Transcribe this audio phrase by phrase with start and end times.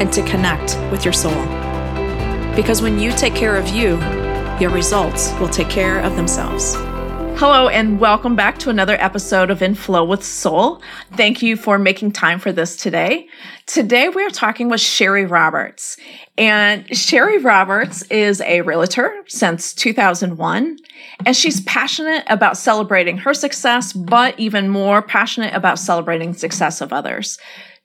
[0.00, 1.44] and to connect with your soul.
[2.54, 3.96] Because when you take care of you,
[4.60, 6.76] your results will take care of themselves.
[7.40, 10.82] Hello, and welcome back to another episode of In Flow with Soul.
[11.12, 13.28] Thank you for making time for this today.
[13.66, 15.96] Today, we're talking with Sherry Roberts.
[16.36, 20.78] And Sherry Roberts is a realtor since 2001,
[21.24, 26.92] and she's passionate about celebrating her success, but even more passionate about celebrating success of
[26.92, 27.38] others.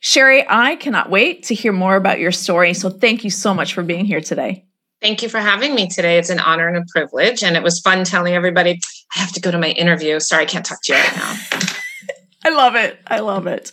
[0.06, 2.74] Sherry, I cannot wait to hear more about your story.
[2.74, 4.66] So thank you so much for being here today.
[5.02, 6.18] Thank you for having me today.
[6.18, 7.42] It's an honor and a privilege.
[7.42, 8.82] And it was fun telling everybody,
[9.16, 10.20] I have to go to my interview.
[10.20, 11.36] Sorry, I can't talk to you right now.
[12.44, 13.00] I love it.
[13.08, 13.72] I love it.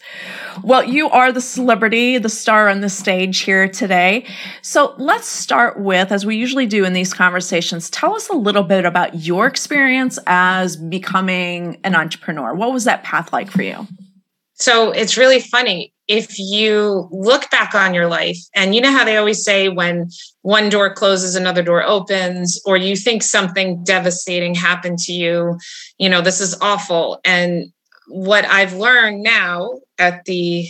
[0.62, 4.24] Well, you are the celebrity, the star on the stage here today.
[4.62, 8.62] So let's start with, as we usually do in these conversations, tell us a little
[8.62, 12.54] bit about your experience as becoming an entrepreneur.
[12.54, 13.88] What was that path like for you?
[14.54, 19.04] So it's really funny if you look back on your life and you know how
[19.04, 20.10] they always say when
[20.42, 25.56] one door closes another door opens or you think something devastating happened to you
[25.98, 27.20] you know this is awful.
[27.24, 27.72] And
[28.08, 30.66] what i've learned now at the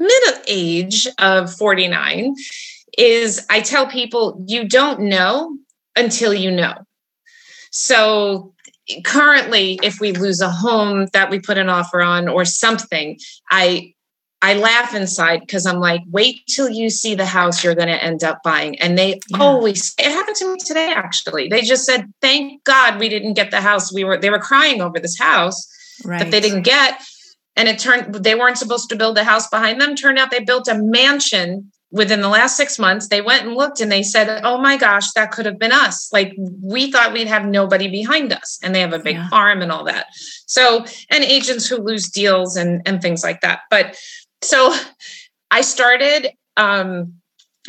[0.00, 2.34] middle age of 49
[2.98, 5.56] is i tell people you don't know
[5.96, 6.74] until you know.
[7.70, 8.54] So
[9.04, 13.18] currently if we lose a home that we put an offer on or something
[13.50, 13.94] i
[14.44, 18.04] I laugh inside because I'm like, wait till you see the house you're going to
[18.04, 18.78] end up buying.
[18.78, 19.38] And they yeah.
[19.40, 21.48] always, it happened to me today, actually.
[21.48, 23.90] They just said, thank God we didn't get the house.
[23.90, 25.66] We were, they were crying over this house
[26.04, 26.18] right.
[26.18, 27.00] that they didn't get.
[27.56, 29.96] And it turned, they weren't supposed to build a house behind them.
[29.96, 33.08] Turned out they built a mansion within the last six months.
[33.08, 36.12] They went and looked and they said, oh my gosh, that could have been us.
[36.12, 38.58] Like we thought we'd have nobody behind us.
[38.62, 39.30] And they have a big yeah.
[39.30, 40.08] farm and all that.
[40.46, 43.60] So, and agents who lose deals and, and things like that.
[43.70, 43.96] But,
[44.44, 44.74] so
[45.50, 47.14] I started um,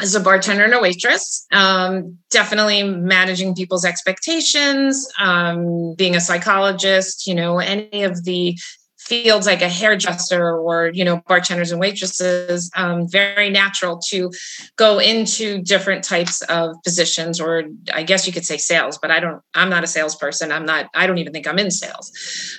[0.01, 7.27] as a bartender and a waitress, um, definitely managing people's expectations, um, being a psychologist,
[7.27, 8.57] you know, any of the
[9.05, 14.31] fields like a hairdresser or you know bartenders and waitresses um, very natural to
[14.77, 19.19] go into different types of positions or i guess you could say sales but i
[19.19, 22.11] don't i'm not a salesperson i'm not i don't even think i'm in sales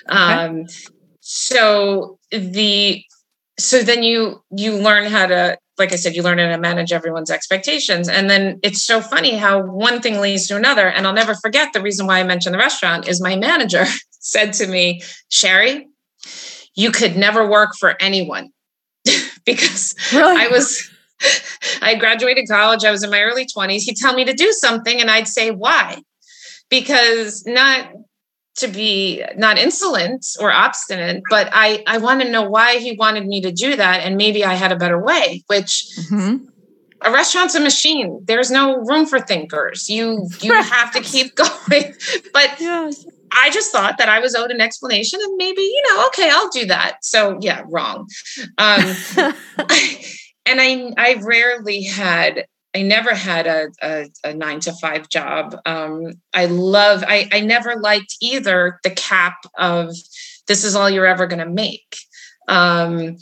[0.09, 0.17] okay.
[0.17, 0.63] um,
[1.19, 3.03] so the
[3.59, 6.91] so then you you learn how to like i said you learn how to manage
[6.91, 8.09] everyone's expectations.
[8.09, 10.87] And then it's so funny how one thing leads to another.
[10.87, 13.85] And i'll never forget the reason why i mentioned the restaurant is my manager
[14.19, 15.87] said to me sherry
[16.75, 18.49] you could never work for anyone.
[19.45, 20.43] Because really?
[20.43, 20.89] i was
[21.81, 24.99] i graduated college i was in my early 20s he'd tell me to do something
[24.99, 26.01] and i'd say why?
[26.69, 27.93] Because not
[28.57, 33.25] to be not insolent or obstinate, but I, I want to know why he wanted
[33.25, 34.01] me to do that.
[34.01, 36.45] And maybe I had a better way, which mm-hmm.
[37.01, 38.21] a restaurant's a machine.
[38.25, 39.89] There's no room for thinkers.
[39.89, 41.93] You, you have to keep going.
[42.33, 43.05] But yes.
[43.31, 46.49] I just thought that I was owed an explanation and maybe, you know, okay, I'll
[46.49, 46.97] do that.
[47.03, 48.07] So yeah, wrong.
[48.57, 55.09] Um, and I, I rarely had I never had a, a, a, nine to five
[55.09, 55.57] job.
[55.65, 59.95] Um, I love, I, I never liked either the cap of
[60.47, 61.97] this is all you're ever going to make.
[62.47, 63.17] Um,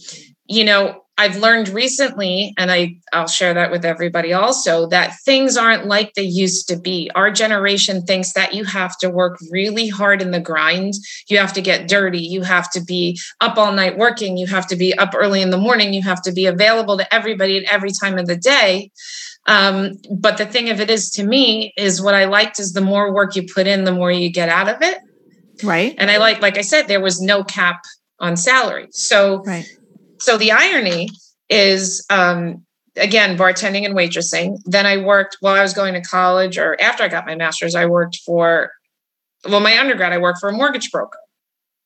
[0.46, 5.56] you know, I've learned recently, and I, I'll share that with everybody also, that things
[5.56, 7.10] aren't like they used to be.
[7.16, 10.96] Our generation thinks that you have to work really hard in the grind.
[11.30, 12.20] You have to get dirty.
[12.20, 14.36] You have to be up all night working.
[14.36, 15.94] You have to be up early in the morning.
[15.94, 18.92] You have to be available to everybody at every time of the day.
[19.48, 22.82] Um, but the thing of it is to me is what I liked is the
[22.82, 24.98] more work you put in, the more you get out of it.
[25.64, 25.96] Right.
[25.98, 27.84] And I like, like I said, there was no cap
[28.20, 28.88] on salary.
[28.92, 29.66] So, right.
[30.20, 31.10] so the irony
[31.50, 32.66] is, um,
[32.96, 34.58] again, bartending and waitressing.
[34.66, 37.76] Then I worked while I was going to college or after I got my master's,
[37.76, 38.72] I worked for,
[39.48, 41.20] well, my undergrad, I worked for a mortgage broker.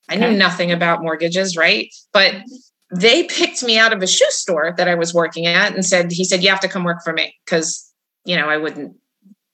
[0.07, 1.93] I knew nothing about mortgages, right?
[2.13, 2.33] But
[2.91, 6.11] they picked me out of a shoe store that I was working at and said,
[6.11, 7.91] he said, you have to come work for me because,
[8.25, 8.95] you know, I wouldn't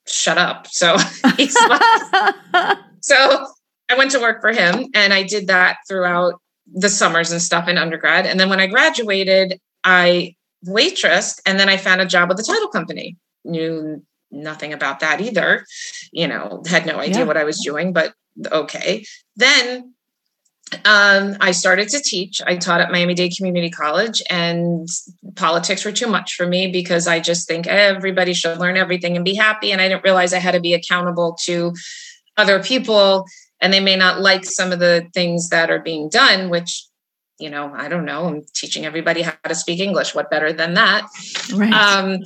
[0.07, 0.67] shut up.
[0.75, 0.97] So
[3.01, 3.47] so
[3.89, 6.41] I went to work for him and I did that throughout
[6.73, 8.25] the summers and stuff in undergrad.
[8.25, 10.35] And then when I graduated, I
[10.65, 13.17] waitressed and then I found a job with the title company.
[13.43, 15.65] Knew nothing about that either.
[16.11, 17.25] You know, had no idea yeah.
[17.25, 18.13] what I was doing, but
[18.51, 19.05] okay.
[19.35, 19.93] Then
[20.83, 22.41] um, I started to teach.
[22.45, 24.87] I taught at Miami Dade Community College, and
[25.35, 29.23] politics were too much for me because I just think everybody should learn everything and
[29.23, 29.71] be happy.
[29.71, 31.73] And I didn't realize I had to be accountable to
[32.37, 33.25] other people,
[33.61, 36.85] and they may not like some of the things that are being done, which
[37.37, 38.27] you know, I don't know.
[38.27, 40.15] I'm teaching everybody how to speak English.
[40.15, 41.05] What better than that?
[41.53, 41.73] Right.
[41.73, 42.19] Um,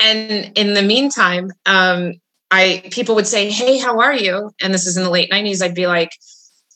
[0.00, 2.14] and in the meantime, um,
[2.50, 5.62] I people would say, "Hey, how are you?" And this is in the late '90s.
[5.62, 6.10] I'd be like,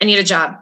[0.00, 0.54] "I need a job.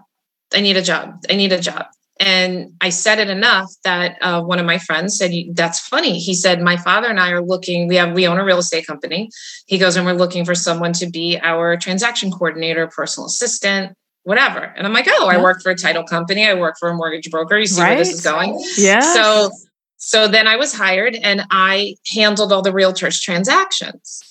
[0.54, 1.24] I need a job.
[1.28, 1.86] I need a job."
[2.20, 6.34] And I said it enough that uh, one of my friends said, "That's funny." He
[6.34, 7.88] said, "My father and I are looking.
[7.88, 9.30] We have we own a real estate company."
[9.66, 14.60] He goes, "And we're looking for someone to be our transaction coordinator, personal assistant, whatever."
[14.60, 16.46] And I'm like, "Oh, I work for a title company.
[16.46, 17.58] I work for a mortgage broker.
[17.58, 17.90] You see right?
[17.90, 19.00] where this is going?" Yeah.
[19.00, 19.50] So,
[19.96, 24.22] so then I was hired, and I handled all the realtors' transactions.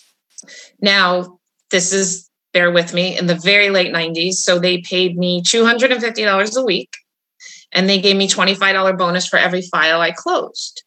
[0.80, 4.36] Now, this is bear with me in the very late 90s.
[4.36, 6.94] So they paid me $250 a week
[7.72, 10.84] and they gave me $25 bonus for every file I closed.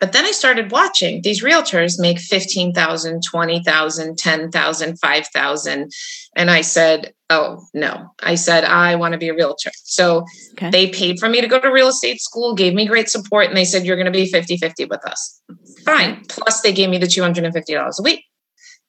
[0.00, 5.92] But then I started watching these realtors make 15,000, 20,000, 10,000, 5,000
[6.36, 10.70] and I said, "Oh, no." I said, "I want to be a realtor." So okay.
[10.70, 13.56] they paid for me to go to real estate school, gave me great support and
[13.56, 15.40] they said you're going to be 50-50 with us.
[15.84, 16.24] Fine.
[16.28, 18.24] Plus they gave me the $250 a week.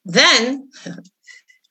[0.06, 0.70] Then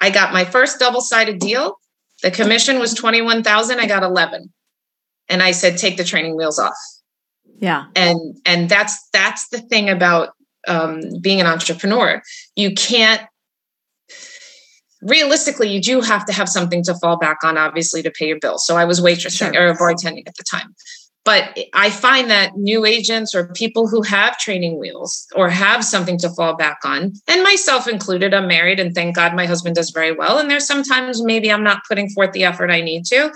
[0.01, 1.79] I got my first double-sided deal.
[2.23, 4.53] The commission was 21,000, I got 11
[5.29, 6.77] and I said, take the training wheels off.
[7.61, 7.87] Yeah.
[7.97, 10.31] And and that's that's the thing about
[10.69, 12.23] um, being an entrepreneur.
[12.55, 13.23] You can't
[15.03, 18.39] realistically you do have to have something to fall back on obviously to pay your
[18.41, 19.69] bills so i was waitressing sure.
[19.69, 20.75] or bartending at the time
[21.29, 26.19] but i find that new agents or people who have training wheels or have something
[26.19, 29.91] to fall back on and myself included i'm married and thank god my husband does
[29.91, 30.39] very well.
[30.39, 33.33] And there's sometimes maybe i'm not putting forth the effort i need to.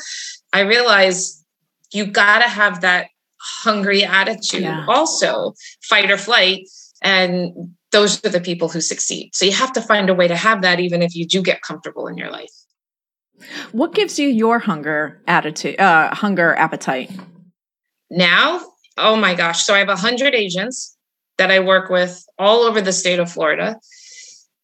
[0.53, 1.45] I realize
[1.93, 3.09] you got to have that
[3.41, 4.87] hungry attitude yeah.
[4.89, 6.69] also fight or flight.
[7.03, 9.35] And those are the people who succeed.
[9.35, 11.63] So you have to find a way to have that even if you do get
[11.63, 12.53] comfortable in your life.
[13.73, 17.11] What gives you your hunger attitude uh, hunger appetite
[18.13, 18.61] now
[18.99, 20.97] oh my gosh so i have 100 agents
[21.39, 23.79] that i work with all over the state of florida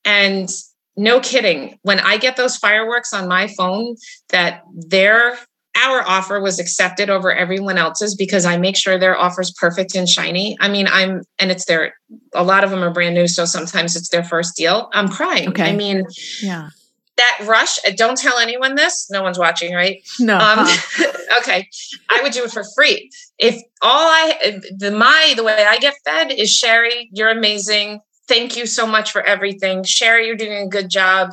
[0.04, 0.50] and
[0.96, 3.96] no kidding when i get those fireworks on my phone
[4.28, 5.36] that they're
[5.76, 9.94] our offer was accepted over everyone else's because I make sure their offer is perfect
[9.94, 10.56] and shiny.
[10.60, 11.94] I mean, I'm, and it's their,
[12.34, 13.28] a lot of them are brand new.
[13.28, 14.88] So sometimes it's their first deal.
[14.92, 15.50] I'm crying.
[15.50, 15.70] Okay.
[15.70, 16.04] I mean,
[16.42, 16.70] yeah.
[17.18, 19.10] That rush, uh, don't tell anyone this.
[19.10, 20.02] No one's watching, right?
[20.18, 20.38] No.
[20.38, 20.66] Um,
[21.40, 21.68] okay.
[22.08, 23.10] I would do it for free.
[23.38, 28.00] If all I, the, my, the way I get fed is Sherry, you're amazing.
[28.28, 29.84] Thank you so much for everything.
[29.84, 31.30] Sherry, you're doing a good job.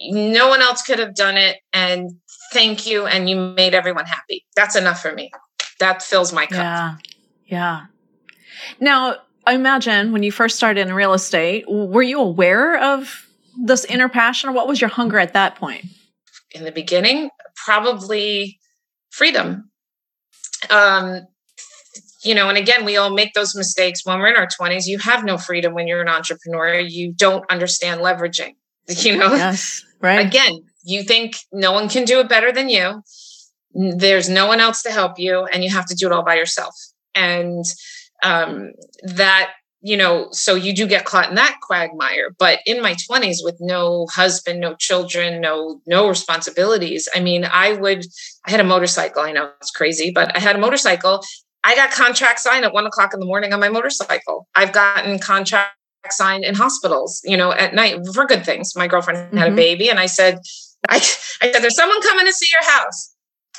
[0.00, 1.58] No one else could have done it.
[1.72, 2.18] And
[2.52, 5.30] thank you and you made everyone happy that's enough for me
[5.80, 6.94] that fills my cup yeah
[7.46, 7.86] yeah
[8.80, 9.16] now
[9.46, 13.27] i imagine when you first started in real estate were you aware of
[13.64, 15.84] this inner passion or what was your hunger at that point?
[16.52, 18.58] In the beginning probably
[19.10, 19.70] freedom.
[20.70, 21.26] Um
[22.24, 24.04] you know and again we all make those mistakes.
[24.04, 26.78] When we're in our 20s you have no freedom when you're an entrepreneur.
[26.78, 28.54] You don't understand leveraging
[28.88, 29.34] you know?
[29.34, 30.26] Yes right.
[30.26, 33.02] Again you think no one can do it better than you.
[33.74, 36.36] There's no one else to help you, and you have to do it all by
[36.36, 36.74] yourself.
[37.14, 37.64] And
[38.22, 38.72] um,
[39.02, 39.50] that,
[39.80, 42.34] you know, so you do get caught in that quagmire.
[42.38, 47.74] But in my 20s, with no husband, no children, no no responsibilities, I mean, I
[47.74, 48.04] would.
[48.46, 49.22] I had a motorcycle.
[49.22, 51.22] I know it's crazy, but I had a motorcycle.
[51.64, 54.48] I got contract signed at one o'clock in the morning on my motorcycle.
[54.54, 55.74] I've gotten contract
[56.10, 58.74] signed in hospitals, you know, at night for good things.
[58.74, 59.36] My girlfriend mm-hmm.
[59.36, 59.56] had a mm-hmm.
[59.56, 60.38] baby, and I said,
[60.88, 60.96] I,
[61.42, 63.14] I said, There's someone coming to see your house.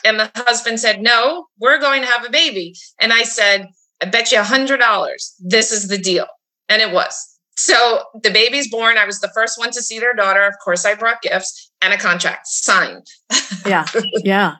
[0.05, 2.73] And the husband said, No, we're going to have a baby.
[2.99, 3.67] And I said,
[4.01, 6.27] I bet you a hundred dollars this is the deal.
[6.67, 7.39] And it was.
[7.55, 8.97] So the baby's born.
[8.97, 10.43] I was the first one to see their daughter.
[10.43, 13.05] Of course, I brought gifts and a contract signed.
[13.65, 13.85] yeah.
[14.23, 14.55] Yeah.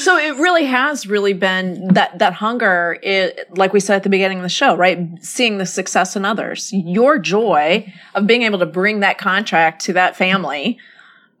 [0.00, 4.10] so it really has really been that that hunger it, like we said at the
[4.10, 8.58] beginning of the show right seeing the success in others your joy of being able
[8.58, 10.78] to bring that contract to that family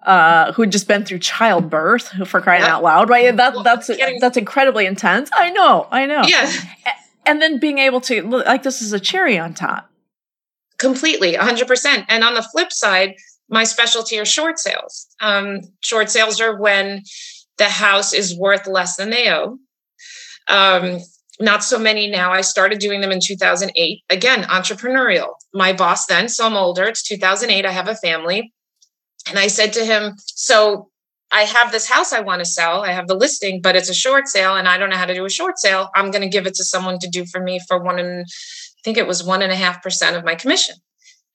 [0.04, 3.88] uh, who had just been through childbirth for crying out loud right that well, that's
[3.88, 6.50] getting, that's incredibly intense i know i know yeah
[7.26, 9.88] and then being able to like this is a cherry on top
[10.78, 13.14] completely 100% and on the flip side
[13.48, 17.02] my specialty are short sales um, short sales are when
[17.58, 19.58] the house is worth less than they owe.
[20.48, 20.98] Um,
[21.40, 22.32] not so many now.
[22.32, 24.02] I started doing them in 2008.
[24.10, 25.34] Again, entrepreneurial.
[25.54, 27.64] My boss then, so I'm older, it's 2008.
[27.64, 28.52] I have a family.
[29.28, 30.90] And I said to him, So
[31.30, 32.82] I have this house I want to sell.
[32.82, 35.14] I have the listing, but it's a short sale and I don't know how to
[35.14, 35.88] do a short sale.
[35.94, 38.80] I'm going to give it to someone to do for me for one and I
[38.84, 40.76] think it was one and a half percent of my commission.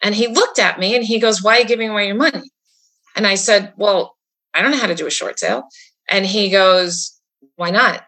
[0.01, 2.51] And he looked at me and he goes, Why are you giving away your money?
[3.15, 4.15] And I said, Well,
[4.53, 5.63] I don't know how to do a short sale.
[6.09, 7.19] And he goes,
[7.55, 8.05] Why not?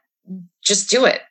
[0.64, 1.22] Just do it.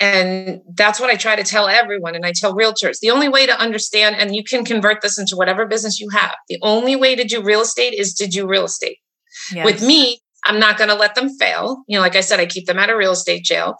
[0.00, 2.14] And that's what I try to tell everyone.
[2.14, 5.36] And I tell realtors the only way to understand, and you can convert this into
[5.36, 8.64] whatever business you have, the only way to do real estate is to do real
[8.64, 8.98] estate.
[9.52, 9.64] Yes.
[9.64, 11.82] With me, I'm not going to let them fail.
[11.88, 13.76] You know, like I said, I keep them out of real estate jail.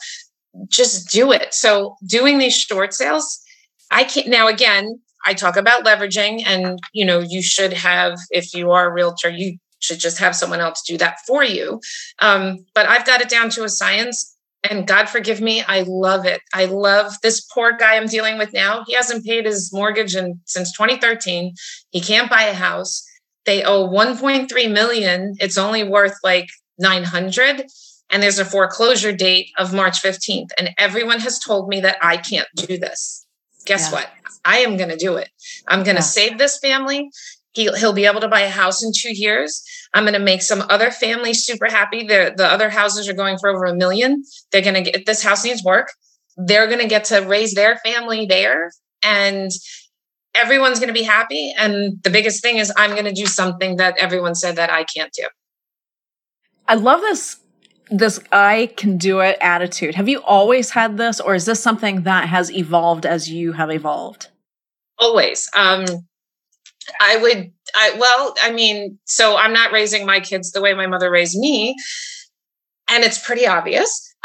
[0.68, 1.54] Just do it.
[1.54, 3.40] So, doing these short sales,
[3.90, 8.54] I can't now again, I talk about leveraging, and you know, you should have, if
[8.54, 11.80] you are a realtor, you should just have someone else do that for you.
[12.18, 14.36] Um, but I've got it down to a science.
[14.64, 16.40] And God forgive me, I love it.
[16.52, 18.84] I love this poor guy I'm dealing with now.
[18.86, 21.54] He hasn't paid his mortgage in, since 2013.
[21.90, 23.04] He can't buy a house.
[23.46, 25.34] They owe 1.3 million.
[25.38, 26.48] It's only worth like
[26.78, 27.66] 900
[28.10, 30.50] and there's a foreclosure date of March 15th.
[30.58, 33.26] And everyone has told me that I can't do this.
[33.66, 33.98] Guess yeah.
[33.98, 34.10] what?
[34.44, 35.28] I am going to do it.
[35.66, 36.06] I'm going to yeah.
[36.06, 37.10] save this family.
[37.58, 39.64] He, he'll be able to buy a house in two years.
[39.92, 42.06] I'm going to make some other families super happy.
[42.06, 44.22] The, the other houses are going for over a million.
[44.52, 45.88] They're going to get this house needs work.
[46.36, 48.70] They're going to get to raise their family there.
[49.02, 49.50] And
[50.36, 51.52] everyone's going to be happy.
[51.58, 54.84] And the biggest thing is, I'm going to do something that everyone said that I
[54.84, 55.26] can't do.
[56.68, 57.38] I love this
[57.90, 59.94] this I can do it attitude.
[59.94, 63.70] Have you always had this, or is this something that has evolved as you have
[63.70, 64.28] evolved?
[64.98, 65.48] Always.
[65.56, 65.86] Um,
[67.00, 70.86] I would, I, well, I mean, so I'm not raising my kids the way my
[70.86, 71.76] mother raised me.
[72.88, 74.14] And it's pretty obvious.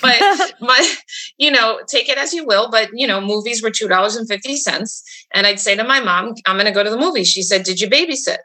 [0.00, 0.94] but my,
[1.36, 2.70] you know, take it as you will.
[2.70, 5.02] But, you know, movies were $2.50.
[5.34, 7.28] And I'd say to my mom, I'm going to go to the movies.
[7.28, 8.38] She said, Did you babysit?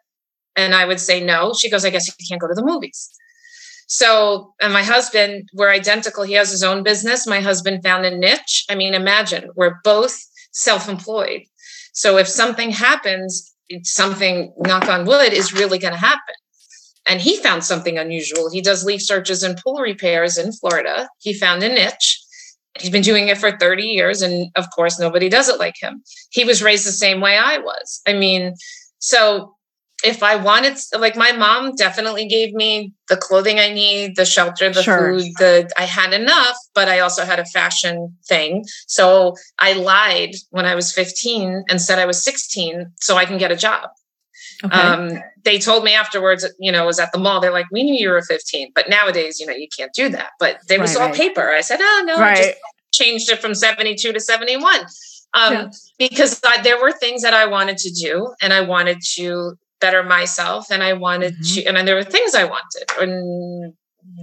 [0.55, 1.53] And I would say, No.
[1.53, 3.09] She goes, I guess you can't go to the movies.
[3.87, 6.23] So, and my husband, we're identical.
[6.23, 7.25] He has his own business.
[7.25, 8.65] My husband found a niche.
[8.69, 10.19] I mean, imagine we're both
[10.51, 11.43] self employed.
[11.97, 16.35] So if something happens, something, knock on wood, is really going to happen.
[17.07, 18.51] And he found something unusual.
[18.51, 21.09] He does leak searches and pool repairs in Florida.
[21.17, 22.21] He found a niche.
[22.79, 24.21] He's been doing it for 30 years.
[24.21, 26.03] And of course, nobody does it like him.
[26.29, 27.99] He was raised the same way I was.
[28.07, 28.53] I mean,
[28.99, 29.55] so
[30.07, 34.71] if I wanted, like my mom definitely gave me the clothing I need, the shelter,
[34.71, 35.19] the sure.
[35.19, 38.63] food, the I had enough, but I also had a fashion thing.
[38.87, 43.37] So I lied when I was 15 and said I was 16 so I can
[43.37, 43.89] get a job.
[44.63, 44.75] Okay.
[44.75, 47.41] Um, they told me afterwards, you know, I was at the mall.
[47.41, 50.29] They're like, we knew you were 15, but nowadays, you know, you can't do that.
[50.39, 51.17] But they was right, all right.
[51.17, 51.51] paper.
[51.51, 52.37] I said, oh no, right.
[52.37, 52.57] I just
[52.93, 54.85] changed it from 72 to 71.
[55.33, 55.69] Um, yeah.
[55.99, 60.03] because I, there were things that I wanted to do and I wanted to better
[60.03, 61.61] myself and I wanted mm-hmm.
[61.61, 62.83] to, and there were things I wanted.
[62.99, 63.73] And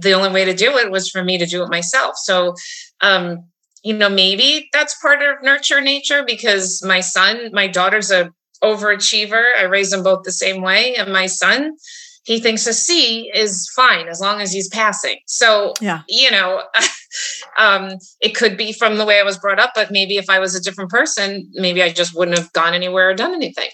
[0.01, 2.15] the only way to do it was for me to do it myself.
[2.17, 2.53] So,
[3.01, 3.45] um,
[3.83, 8.31] you know, maybe that's part of nurture nature because my son, my daughter's a
[8.63, 9.43] overachiever.
[9.57, 10.95] I raise them both the same way.
[10.95, 11.75] And my son,
[12.23, 15.19] he thinks a C is fine as long as he's passing.
[15.27, 16.01] So, yeah.
[16.09, 16.63] you know,
[17.57, 20.39] um, it could be from the way I was brought up, but maybe if I
[20.39, 23.69] was a different person, maybe I just wouldn't have gone anywhere or done anything.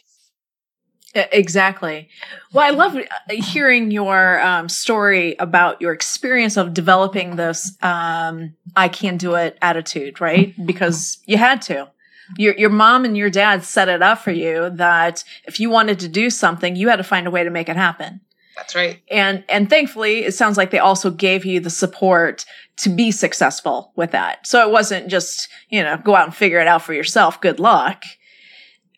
[1.13, 2.07] Exactly.
[2.53, 8.53] Well, I love uh, hearing your um, story about your experience of developing this um,
[8.75, 10.53] "I can do it" attitude, right?
[10.65, 11.89] Because you had to.
[12.37, 15.99] Your your mom and your dad set it up for you that if you wanted
[15.99, 18.21] to do something, you had to find a way to make it happen.
[18.55, 19.01] That's right.
[19.09, 22.45] And and thankfully, it sounds like they also gave you the support
[22.77, 24.47] to be successful with that.
[24.47, 27.41] So it wasn't just you know go out and figure it out for yourself.
[27.41, 28.03] Good luck.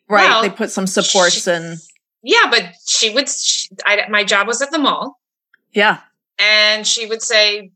[0.08, 0.28] Right.
[0.28, 1.78] Well, they put some supports she- and
[2.24, 3.28] yeah, but she would.
[3.28, 5.20] She, I, my job was at the mall.
[5.72, 6.00] Yeah,
[6.38, 7.70] and she would say,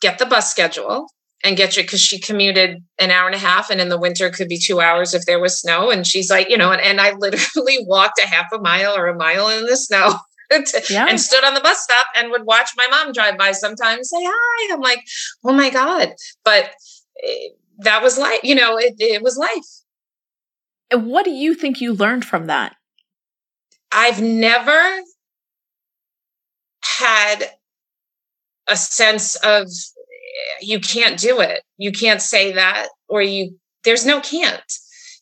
[0.00, 1.08] "Get the bus schedule
[1.44, 4.30] and get you," because she commuted an hour and a half, and in the winter
[4.30, 5.90] could be two hours if there was snow.
[5.90, 9.06] And she's like, you know, and, and I literally walked a half a mile or
[9.06, 10.16] a mile in the snow.
[10.90, 11.06] yeah.
[11.08, 14.22] and stood on the bus stop and would watch my mom drive by sometimes say
[14.22, 14.74] hi.
[14.74, 15.02] I'm like,
[15.42, 16.12] oh my God.
[16.44, 16.70] But
[17.22, 17.48] eh,
[17.78, 19.84] that was life, you know, it, it was life.
[20.90, 22.76] And what do you think you learned from that?
[23.94, 25.00] I've never
[26.82, 27.44] had
[28.68, 31.62] a sense of eh, you can't do it.
[31.78, 34.60] You can't say that, or you, there's no can't.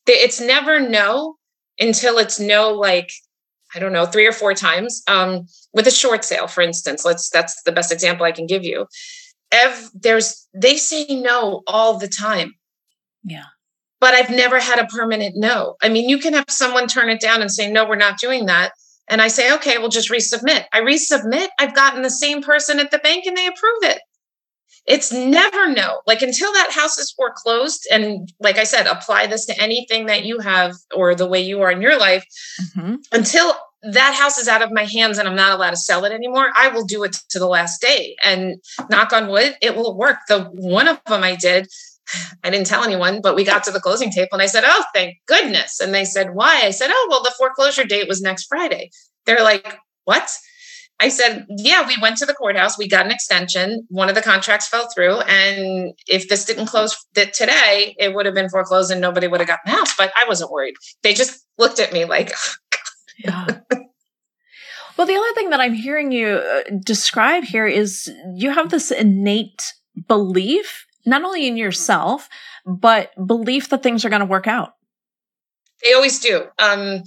[0.06, 1.36] It's never no
[1.78, 3.10] until it's no, like,
[3.74, 5.02] I don't know, three or four times.
[5.06, 8.64] Um, with a short sale, for instance, let's that's the best example I can give
[8.64, 8.86] you.
[9.50, 12.54] Ev, there's they say no all the time.
[13.22, 13.51] Yeah.
[14.02, 15.76] But I've never had a permanent no.
[15.80, 18.46] I mean, you can have someone turn it down and say, no, we're not doing
[18.46, 18.72] that.
[19.08, 20.64] And I say, okay, we'll just resubmit.
[20.72, 21.48] I resubmit.
[21.60, 24.00] I've gotten the same person at the bank and they approve it.
[24.86, 26.00] It's never no.
[26.04, 30.24] Like until that house is foreclosed, and like I said, apply this to anything that
[30.24, 32.26] you have or the way you are in your life.
[32.76, 32.96] Mm-hmm.
[33.12, 33.54] Until
[33.84, 36.48] that house is out of my hands and I'm not allowed to sell it anymore,
[36.56, 38.16] I will do it to the last day.
[38.24, 40.16] And knock on wood, it will work.
[40.26, 41.68] The one of them I did,
[42.44, 44.84] I didn't tell anyone, but we got to the closing table and I said, Oh,
[44.94, 45.80] thank goodness.
[45.80, 46.62] And they said, Why?
[46.64, 48.90] I said, Oh, well, the foreclosure date was next Friday.
[49.26, 50.30] They're like, What?
[51.00, 52.78] I said, Yeah, we went to the courthouse.
[52.78, 53.86] We got an extension.
[53.88, 55.20] One of the contracts fell through.
[55.20, 59.48] And if this didn't close today, it would have been foreclosed and nobody would have
[59.48, 59.94] gotten the house.
[59.96, 60.74] But I wasn't worried.
[61.02, 62.32] They just looked at me like,
[62.74, 62.78] oh,
[63.18, 63.46] Yeah.
[64.96, 68.90] well, the other thing that I'm hearing you uh, describe here is you have this
[68.90, 69.72] innate
[70.06, 72.28] belief, not only in yourself,
[72.66, 74.74] but belief that things are going to work out.
[75.82, 76.44] They always do.
[76.58, 77.02] Um,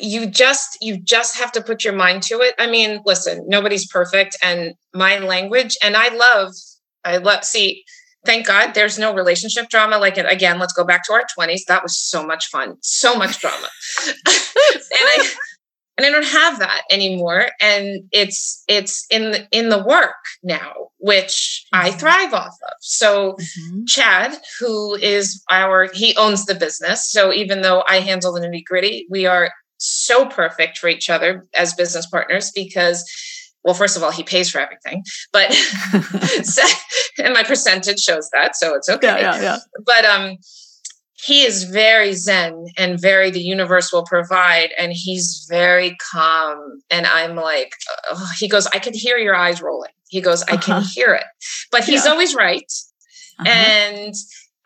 [0.00, 3.86] you just you just have to put your mind to it i mean listen nobody's
[3.86, 6.52] perfect and my language and i love
[7.04, 7.82] i love see
[8.24, 11.64] thank god there's no relationship drama like it again let's go back to our 20s
[11.66, 13.68] that was so much fun so much drama
[14.06, 14.14] and
[14.92, 15.28] i
[16.00, 20.72] and i don't have that anymore and it's it's in the in the work now
[20.98, 21.98] which i mm-hmm.
[21.98, 23.84] thrive off of so mm-hmm.
[23.86, 28.64] chad who is our he owns the business so even though i handle the nitty
[28.64, 33.04] gritty we are so perfect for each other as business partners because
[33.64, 35.50] well first of all he pays for everything but
[37.18, 39.58] and my percentage shows that so it's okay yeah, yeah, yeah.
[39.84, 40.36] but um
[41.22, 47.06] he is very zen and very the universe will provide and he's very calm and
[47.06, 47.74] i'm like
[48.10, 50.88] oh, he goes i can hear your eyes rolling he goes i can uh-huh.
[50.94, 51.24] hear it
[51.70, 52.10] but he's yeah.
[52.10, 52.72] always right
[53.38, 53.48] uh-huh.
[53.48, 54.14] and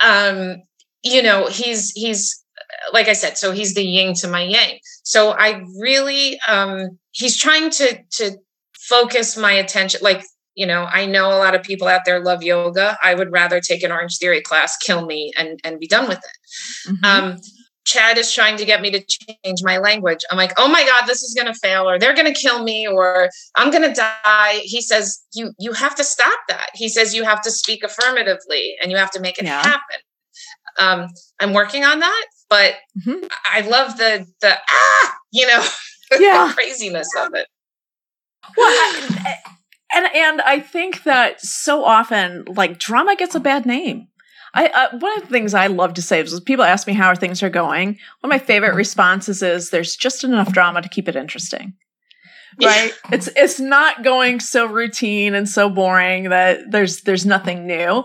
[0.01, 0.63] um
[1.03, 2.45] you know he's he's
[2.93, 4.79] like I said, so he's the yin to my yang.
[5.03, 8.37] So I really, um, he's trying to to
[8.75, 10.01] focus my attention.
[10.03, 12.97] Like you know, I know a lot of people out there love yoga.
[13.03, 16.19] I would rather take an Orange Theory class, kill me, and and be done with
[16.19, 16.91] it.
[16.91, 17.05] Mm-hmm.
[17.05, 17.37] Um,
[17.85, 20.21] Chad is trying to get me to change my language.
[20.31, 23.29] I'm like, oh my God, this is gonna fail, or they're gonna kill me, or
[23.57, 24.61] I'm gonna die.
[24.63, 26.71] He says, you you have to stop that.
[26.75, 29.63] He says you have to speak affirmatively and you have to make it yeah.
[29.63, 30.01] happen.
[30.77, 31.09] Um,
[31.41, 33.27] I'm working on that but mm-hmm.
[33.45, 35.67] I love the the ah, you know,
[36.21, 36.53] yeah.
[36.53, 37.49] craziness of it.
[38.57, 39.37] Well, I,
[39.93, 44.09] and and I think that so often, like drama gets a bad name.
[44.55, 47.09] I uh, one of the things I love to say is people ask me how
[47.09, 47.89] are things are going.
[47.89, 51.75] One of my favorite responses is there's just enough drama to keep it interesting.
[52.63, 52.93] Right?
[53.05, 53.17] Yeah.
[53.17, 58.05] It's it's not going so routine and so boring that there's there's nothing new.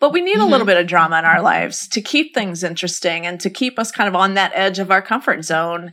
[0.00, 0.42] But we need mm-hmm.
[0.42, 0.66] a little mm-hmm.
[0.66, 4.08] bit of drama in our lives to keep things interesting and to keep us kind
[4.08, 5.92] of on that edge of our comfort zone.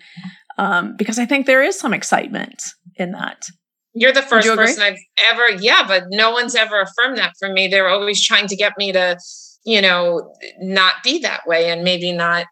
[0.57, 2.63] Um, because I think there is some excitement
[2.95, 3.49] in that.
[3.95, 7.67] You're the first person I've ever, yeah, but no one's ever affirmed that for me.
[7.67, 9.17] They're always trying to get me to,
[9.65, 12.45] you know, not be that way and maybe not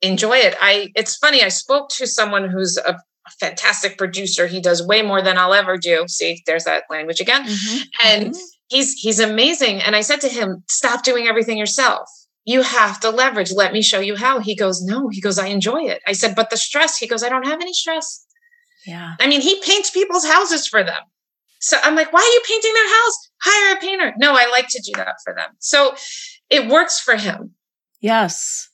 [0.00, 0.56] enjoy it.
[0.60, 1.42] I, it's funny.
[1.42, 4.46] I spoke to someone who's a, a fantastic producer.
[4.46, 6.06] He does way more than I'll ever do.
[6.08, 7.44] See, there's that language again.
[7.44, 7.78] Mm-hmm.
[8.02, 12.08] And mm-hmm he's he's amazing and i said to him stop doing everything yourself
[12.44, 15.46] you have to leverage let me show you how he goes no he goes i
[15.46, 18.24] enjoy it i said but the stress he goes i don't have any stress
[18.88, 19.14] yeah.
[19.20, 21.02] I mean he paints people's houses for them.
[21.60, 23.30] So i'm like why are you painting their house?
[23.42, 24.14] Hire a painter.
[24.18, 25.50] No i like to do that for them.
[25.58, 25.94] So
[26.50, 27.54] it works for him.
[28.00, 28.68] Yes.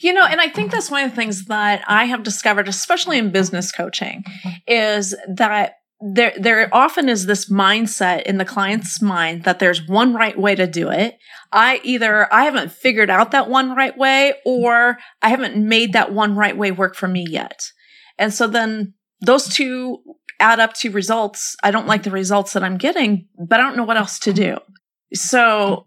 [0.00, 3.18] You know, and I think that's one of the things that I have discovered, especially
[3.18, 4.24] in business coaching,
[4.66, 10.14] is that there there often is this mindset in the client's mind that there's one
[10.14, 11.16] right way to do it.
[11.52, 16.12] I either I haven't figured out that one right way or I haven't made that
[16.12, 17.60] one right way work for me yet.
[18.18, 19.98] And so then those two
[20.38, 21.56] add up to results.
[21.62, 24.32] I don't like the results that I'm getting, but I don't know what else to
[24.32, 24.58] do.
[25.12, 25.86] So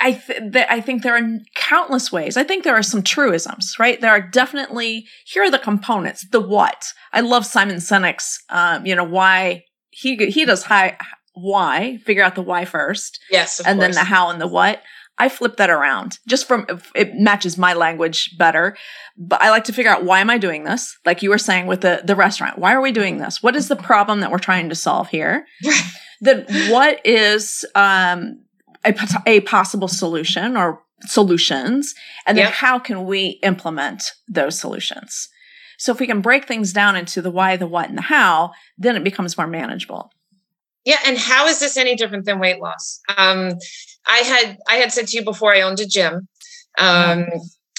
[0.00, 2.36] I th- th- I think there are countless ways.
[2.36, 4.00] I think there are some truisms, right?
[4.00, 6.26] There are definitely here are the components.
[6.30, 6.86] The what.
[7.12, 8.38] I love Simon Sinek's.
[8.48, 10.96] Um, you know why he he does high
[11.34, 13.20] why figure out the why first.
[13.30, 13.94] Yes, and course.
[13.94, 14.82] then the how and the what.
[15.18, 18.76] I flip that around just from it matches my language better.
[19.16, 20.96] But I like to figure out why am I doing this?
[21.04, 23.42] Like you were saying with the the restaurant, why are we doing this?
[23.42, 25.46] What is the problem that we're trying to solve here?
[26.20, 28.42] then what is um,
[28.84, 28.94] a,
[29.26, 31.94] a possible solution or solutions,
[32.26, 32.54] and then yep.
[32.54, 35.28] how can we implement those solutions?
[35.78, 38.52] So if we can break things down into the why, the what, and the how,
[38.78, 40.10] then it becomes more manageable.
[40.84, 43.00] Yeah, and how is this any different than weight loss?
[43.16, 43.52] Um,
[44.06, 46.28] I had I had said to you before I owned a gym.
[46.78, 47.26] Um,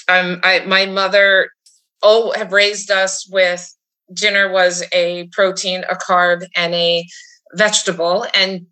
[0.08, 1.50] um, I, my mother
[2.02, 3.72] oh have raised us with
[4.12, 7.04] dinner was a protein, a carb, and a
[7.54, 8.26] vegetable.
[8.34, 8.66] And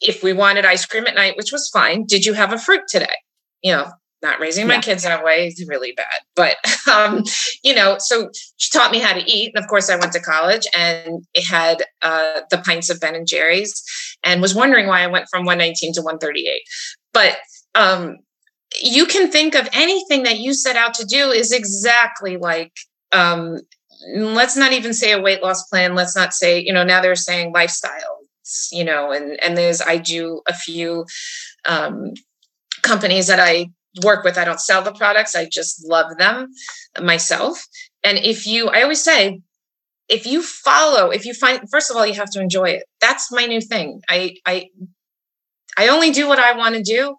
[0.00, 2.82] if we wanted ice cream at night, which was fine, did you have a fruit
[2.88, 3.14] today?
[3.62, 3.90] You know,
[4.22, 4.80] not raising my yeah.
[4.80, 6.56] kids that way is really bad but
[6.92, 7.22] um,
[7.62, 10.20] you know so she taught me how to eat and of course i went to
[10.20, 13.82] college and it had uh, the pints of ben and jerry's
[14.22, 16.60] and was wondering why i went from 119 to 138
[17.12, 17.38] but
[17.74, 18.16] um,
[18.82, 22.72] you can think of anything that you set out to do is exactly like
[23.12, 23.58] um,
[24.16, 27.16] let's not even say a weight loss plan let's not say you know now they're
[27.16, 28.18] saying lifestyle
[28.72, 31.04] you know and and there's i do a few
[31.66, 32.12] um,
[32.82, 33.68] companies that i
[34.04, 34.38] work with.
[34.38, 35.34] I don't sell the products.
[35.34, 36.48] I just love them
[37.00, 37.66] myself.
[38.04, 39.40] And if you, I always say,
[40.08, 42.84] if you follow, if you find, first of all, you have to enjoy it.
[43.00, 44.00] That's my new thing.
[44.08, 44.68] I, I,
[45.76, 47.16] I only do what I want to do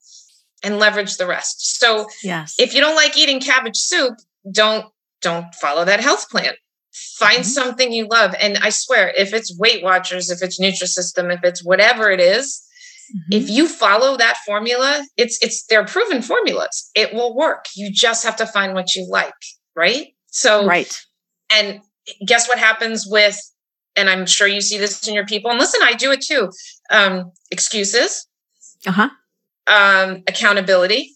[0.64, 1.80] and leverage the rest.
[1.80, 2.56] So yes.
[2.60, 4.16] if you don't like eating cabbage soup,
[4.52, 4.86] don't,
[5.22, 6.54] don't follow that health plan.
[6.92, 7.44] Find mm-hmm.
[7.44, 8.34] something you love.
[8.42, 12.66] And I swear, if it's Weight Watchers, if it's Nutrisystem, if it's whatever it is,
[13.16, 13.34] Mm-hmm.
[13.34, 16.90] If you follow that formula, it's it's they're proven formulas.
[16.96, 17.66] It will work.
[17.76, 19.34] You just have to find what you like,
[19.76, 20.08] right?
[20.28, 20.96] So Right.
[21.52, 21.82] And
[22.26, 23.40] guess what happens with
[23.96, 25.50] and I'm sure you see this in your people.
[25.52, 26.50] And listen, I do it too.
[26.90, 28.28] Um, excuses.
[28.88, 29.10] Uh-huh.
[29.68, 31.12] Um, accountability.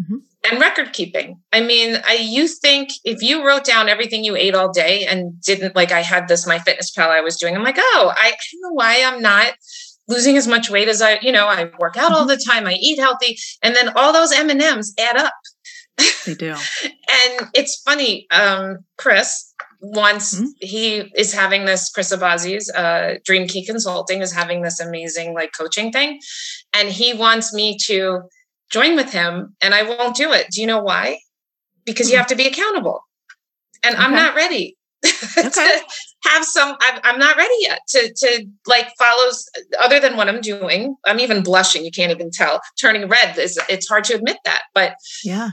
[0.00, 0.16] Mm-hmm.
[0.50, 1.40] And record keeping.
[1.52, 5.40] I mean, I you think if you wrote down everything you ate all day and
[5.42, 8.28] didn't like I had this my fitness pal I was doing, I'm like, oh, I,
[8.28, 9.54] I don't know why I'm not
[10.08, 12.28] losing as much weight as I, you know, I work out all mm-hmm.
[12.28, 15.34] the time, I eat healthy, and then all those M and M's add up.
[16.26, 16.50] They do.
[16.82, 19.54] and it's funny, um, Chris.
[19.80, 20.46] Once mm-hmm.
[20.60, 25.52] he is having this, Chris Abazi's uh, Dream Key Consulting is having this amazing like
[25.56, 26.18] coaching thing,
[26.72, 28.22] and he wants me to
[28.70, 30.48] join with him, and I won't do it.
[30.50, 31.20] Do you know why?
[31.84, 32.12] Because mm-hmm.
[32.12, 33.02] you have to be accountable,
[33.84, 34.04] and okay.
[34.04, 34.77] I'm not ready.
[35.04, 35.50] Okay.
[35.50, 35.80] to
[36.24, 40.40] have some I'm, I'm not ready yet to to like follows other than what i'm
[40.40, 42.60] doing i'm even blushing you can't even tell.
[42.80, 45.50] Turning red is it's hard to admit that but yeah.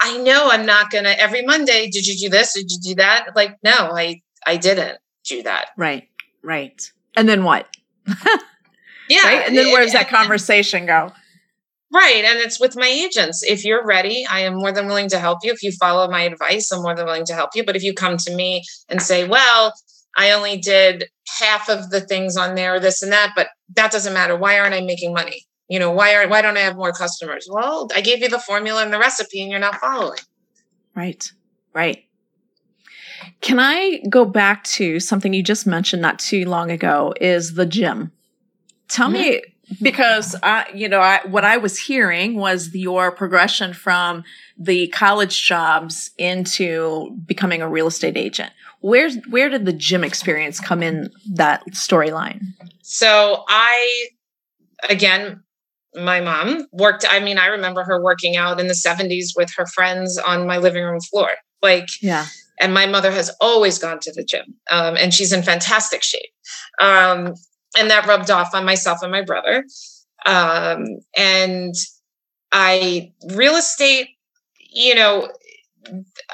[0.00, 2.54] I know i'm not gonna every monday did you do this?
[2.54, 3.30] Did you do that?
[3.36, 5.70] Like no i i didn't do that.
[5.76, 6.08] Right
[6.42, 6.92] right.
[7.16, 7.68] And then what?
[9.10, 9.48] Yeah right?
[9.48, 11.12] and then where does that conversation go
[11.92, 12.22] Right.
[12.24, 13.42] And it's with my agents.
[13.42, 15.52] If you're ready, I am more than willing to help you.
[15.52, 17.64] If you follow my advice, I'm more than willing to help you.
[17.64, 19.72] But if you come to me and say, well,
[20.16, 24.12] I only did half of the things on there, this and that, but that doesn't
[24.12, 24.36] matter.
[24.36, 25.44] Why aren't I making money?
[25.68, 27.46] You know, why are why don't I have more customers?
[27.50, 30.18] Well, I gave you the formula and the recipe and you're not following.
[30.94, 31.30] Right.
[31.74, 32.04] Right.
[33.40, 37.66] Can I go back to something you just mentioned not too long ago is the
[37.66, 38.12] gym.
[38.88, 39.22] Tell mm-hmm.
[39.22, 39.42] me
[39.82, 44.24] because I, you know, I, what I was hearing was your progression from
[44.58, 48.52] the college jobs into becoming a real estate agent.
[48.80, 52.42] Where's where did the gym experience come in that storyline?
[52.82, 54.08] So I,
[54.88, 55.42] again,
[55.96, 57.04] my mom worked.
[57.08, 60.58] I mean, I remember her working out in the '70s with her friends on my
[60.58, 61.30] living room floor.
[61.60, 62.26] Like, yeah.
[62.60, 66.30] And my mother has always gone to the gym, um, and she's in fantastic shape.
[66.80, 67.34] Um,
[67.78, 69.64] and that rubbed off on myself and my brother.
[70.26, 70.84] Um,
[71.16, 71.74] and
[72.52, 74.08] I, real estate,
[74.58, 75.30] you know,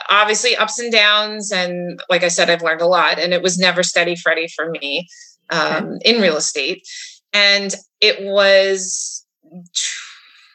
[0.09, 1.52] obviously ups and downs.
[1.52, 4.70] And like I said, I've learned a lot, and it was never steady Freddy for
[4.70, 5.09] me
[5.50, 6.87] um, in real estate.
[7.33, 9.24] And it was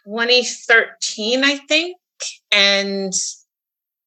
[0.06, 1.97] 2013, I think.
[2.52, 3.13] And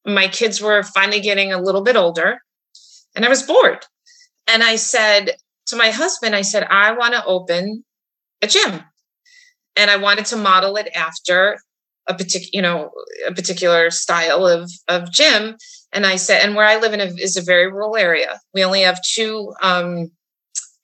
[0.05, 2.39] my kids were finally getting a little bit older,
[3.15, 3.87] and I was bored.
[4.49, 5.37] And I said,
[5.67, 7.85] to my husband, I said, I want to open
[8.41, 8.83] a gym.
[9.77, 11.59] And I wanted to model it after
[12.07, 12.91] a particular, you know,
[13.27, 15.57] a particular style of, of gym.
[15.93, 18.41] And I said, and where I live in a, is a very rural area.
[18.53, 20.11] We only have two um,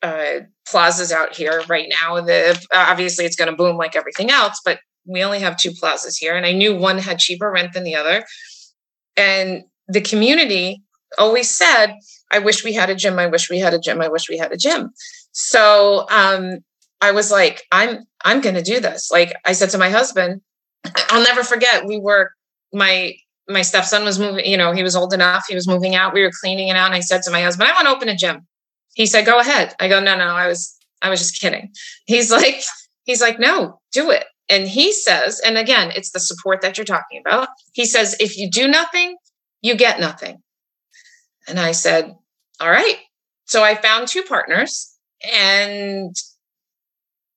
[0.03, 2.21] uh, plazas out here right now.
[2.21, 6.17] The obviously it's going to boom like everything else, but we only have two plazas
[6.17, 6.37] here.
[6.37, 8.25] And I knew one had cheaper rent than the other.
[9.17, 10.83] And the community
[11.19, 11.95] always said,
[12.31, 13.19] I wish we had a gym.
[13.19, 14.01] I wish we had a gym.
[14.01, 14.91] I wish we had a gym.
[15.33, 16.59] So um,
[17.01, 19.11] I was like, I'm I'm gonna do this.
[19.11, 20.41] Like I said to my husband,
[21.11, 21.87] I'll never forget.
[21.87, 22.31] We were
[22.73, 23.15] my
[23.49, 26.13] my stepson was moving, you know, he was old enough, he was moving out.
[26.13, 26.87] We were cleaning it out.
[26.87, 28.47] And I said to my husband, I want to open a gym.
[28.95, 29.75] He said, Go ahead.
[29.81, 31.73] I go, no, no, I was I was just kidding.
[32.07, 32.63] He's like,
[33.05, 34.25] he's like, no, do it.
[34.49, 37.49] And he says, and again, it's the support that you're talking about.
[37.73, 39.17] He says, if you do nothing,
[39.61, 40.43] you get nothing.
[41.49, 42.15] And I said,
[42.61, 42.99] all right.
[43.47, 46.15] So I found two partners and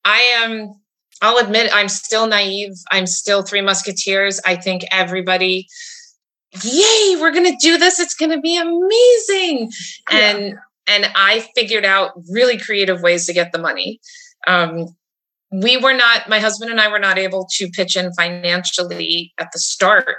[0.04, 0.74] I am,
[1.22, 2.74] I'll admit, I'm still naive.
[2.92, 4.42] I'm still Three Musketeers.
[4.46, 5.68] I think everybody,
[6.64, 8.00] yay, we're going to do this.
[8.00, 9.72] It's going to be amazing.
[10.12, 10.18] Yeah.
[10.18, 10.56] And,
[10.88, 14.02] and I figured out really creative ways to get the money.
[14.48, 14.88] Um,
[15.52, 19.50] we were not, my husband and I were not able to pitch in financially at
[19.54, 20.18] the start.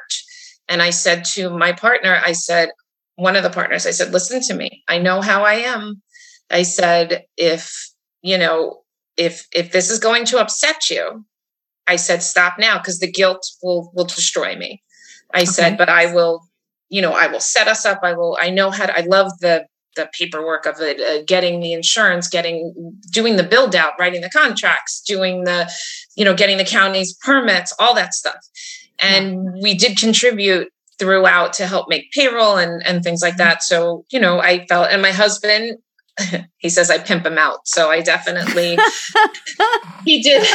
[0.68, 2.70] And I said to my partner, I said,
[3.16, 4.83] one of the partners, I said, listen to me.
[4.88, 6.03] I know how I am.
[6.51, 7.90] I said, if,
[8.22, 8.83] you know,
[9.16, 11.25] if if this is going to upset you,
[11.87, 14.83] I said, stop now, because the guilt will will destroy me.
[15.35, 15.46] I okay.
[15.46, 16.48] said, but I will,
[16.88, 18.01] you know, I will set us up.
[18.03, 21.61] I will, I know how to, I love the the paperwork of it, uh, getting
[21.61, 25.70] the insurance, getting doing the build out, writing the contracts, doing the,
[26.16, 28.40] you know, getting the county's permits, all that stuff.
[28.98, 29.62] And yeah.
[29.62, 30.68] we did contribute
[31.03, 33.61] throughout to help make payroll and and things like that.
[33.65, 35.79] So, you know, I felt and my husband
[36.59, 37.67] he says I pimp him out.
[37.67, 38.79] So I definitely
[40.05, 40.47] he did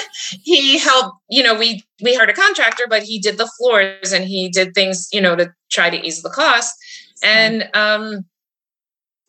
[0.42, 4.24] he helped, you know, we we hired a contractor, but he did the floors and
[4.24, 6.74] he did things, you know, to try to ease the cost.
[7.22, 8.24] And um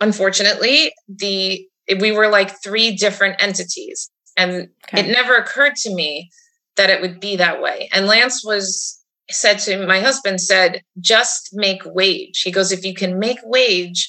[0.00, 1.66] unfortunately, the
[1.98, 4.08] we were like three different entities.
[4.36, 5.00] And okay.
[5.00, 6.30] it never occurred to me
[6.76, 7.88] that it would be that way.
[7.92, 8.97] And Lance was
[9.30, 14.08] said to my husband said just make wage he goes if you can make wage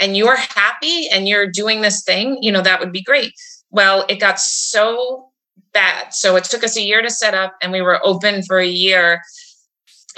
[0.00, 3.32] and you're happy and you're doing this thing you know that would be great
[3.70, 5.30] well it got so
[5.72, 8.58] bad so it took us a year to set up and we were open for
[8.58, 9.20] a year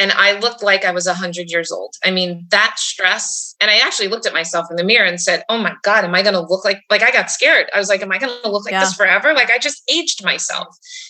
[0.01, 1.95] and I looked like I was 100 years old.
[2.03, 3.55] I mean, that stress.
[3.61, 6.15] And I actually looked at myself in the mirror and said, "Oh my god, am
[6.15, 7.69] I going to look like like I got scared.
[7.75, 8.81] I was like, am I going to look like yeah.
[8.81, 9.35] this forever?
[9.35, 10.69] Like I just aged myself."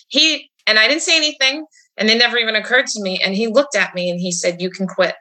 [0.09, 1.65] He and I didn't say anything,
[2.01, 4.61] and it never even occurred to me, and he looked at me and he said,
[4.61, 5.15] "You can quit."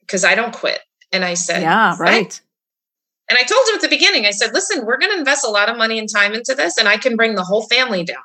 [0.00, 0.80] Because I don't quit.
[1.12, 2.40] And I said, "Yeah, right."
[3.30, 5.50] And I told him at the beginning, I said, "Listen, we're going to invest a
[5.50, 8.22] lot of money and time into this and I can bring the whole family down."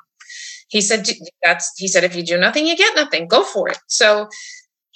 [0.68, 1.08] He said,
[1.42, 3.28] "That's." He said, "If you do nothing, you get nothing.
[3.28, 4.28] Go for it." So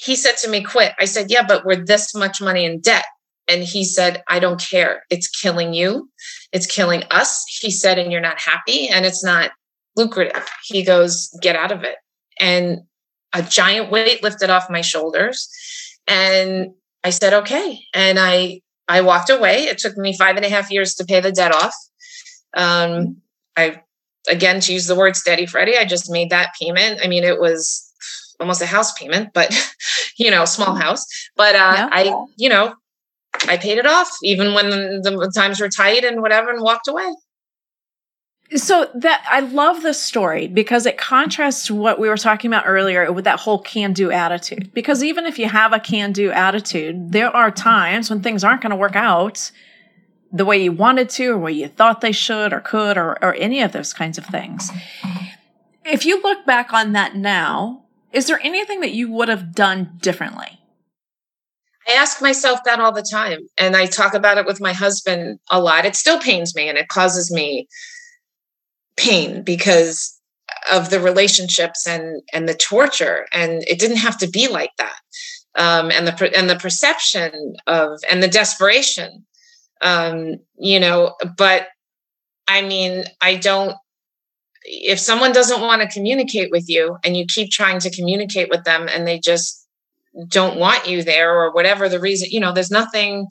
[0.03, 0.93] he said to me, quit.
[0.99, 3.05] I said, yeah, but we're this much money in debt.
[3.49, 5.05] And he said, I don't care.
[5.11, 6.11] It's killing you.
[6.53, 7.45] It's killing us.
[7.49, 9.53] He said, and you're not happy and it's not
[9.97, 10.49] lucrative.
[10.65, 11.97] He goes, get out of it.
[12.43, 12.83] And
[13.33, 15.49] a giant weight lifted off my shoulders.
[16.07, 16.73] And
[17.05, 17.81] I said, okay.
[17.95, 19.65] And I, I walked away.
[19.65, 21.75] It took me five and a half years to pay the debt off.
[22.55, 23.23] Um,
[23.57, 23.83] I,
[24.29, 27.01] again, to use the word steady Freddie, I just made that payment.
[27.03, 27.89] I mean, it was
[28.41, 29.55] almost a house payment, but
[30.19, 31.07] you know, small house.
[31.37, 31.89] But uh, yeah.
[31.91, 32.75] I, you know,
[33.49, 37.15] I paid it off even when the times were tight and whatever, and walked away.
[38.57, 43.11] So that I love this story because it contrasts what we were talking about earlier
[43.11, 44.73] with that whole can-do attitude.
[44.75, 48.71] Because even if you have a can-do attitude, there are times when things aren't going
[48.71, 49.51] to work out
[50.33, 53.35] the way you wanted to or way you thought they should or could or, or
[53.35, 54.71] any of those kinds of things.
[55.85, 59.99] If you look back on that now, is there anything that you would have done
[60.01, 60.59] differently?
[61.89, 63.41] I ask myself that all the time.
[63.59, 65.85] And I talk about it with my husband a lot.
[65.85, 67.67] It still pains me and it causes me
[68.97, 70.19] pain because
[70.71, 73.27] of the relationships and and the torture.
[73.33, 74.99] And it didn't have to be like that.
[75.55, 79.25] Um, and the and the perception of and the desperation.
[79.81, 81.67] Um, you know but
[82.49, 83.77] i mean i don't
[84.65, 88.63] if someone doesn't want to communicate with you and you keep trying to communicate with
[88.63, 89.67] them and they just
[90.29, 93.27] don't want you there or whatever the reason you know there's nothing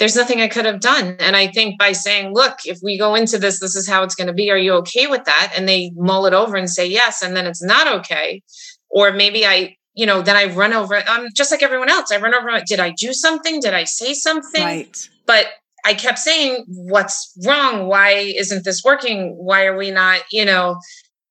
[0.00, 3.14] there's nothing i could have done and i think by saying look if we go
[3.14, 5.68] into this this is how it's going to be are you okay with that and
[5.68, 8.42] they mull it over and say yes and then it's not okay
[8.90, 12.16] or maybe i you know then i run over i'm just like everyone else i
[12.16, 15.46] run over did i do something did i say something right but
[15.84, 17.86] I kept saying, what's wrong?
[17.86, 19.34] Why isn't this working?
[19.36, 20.78] Why are we not, you know?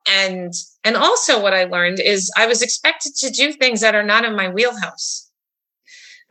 [0.08, 0.54] And
[0.84, 4.26] and also what I learned is I was expected to do things that are not
[4.26, 5.30] in my wheelhouse.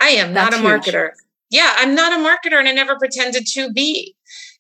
[0.01, 1.11] I am That's not a marketer.
[1.11, 1.28] Huge.
[1.51, 4.15] Yeah, I'm not a marketer and I never pretended to be.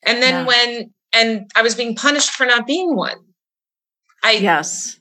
[0.04, 0.46] And then yeah.
[0.46, 3.18] when and I was being punished for not being one.
[4.22, 4.98] I yes.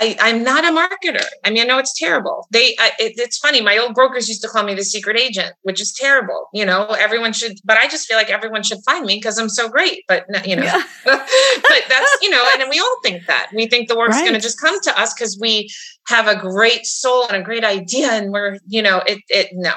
[0.00, 1.24] I, I'm not a marketer.
[1.44, 2.46] I mean, I know it's terrible.
[2.52, 3.60] They, I, it, it's funny.
[3.60, 6.48] My old brokers used to call me the secret agent, which is terrible.
[6.54, 9.48] You know, everyone should, but I just feel like everyone should find me because I'm
[9.48, 10.04] so great.
[10.06, 10.82] But you know, yeah.
[11.04, 14.22] but that's you know, and we all think that we think the work's right.
[14.22, 15.68] going to just come to us because we
[16.06, 19.72] have a great soul and a great idea, and we're you know, it it no.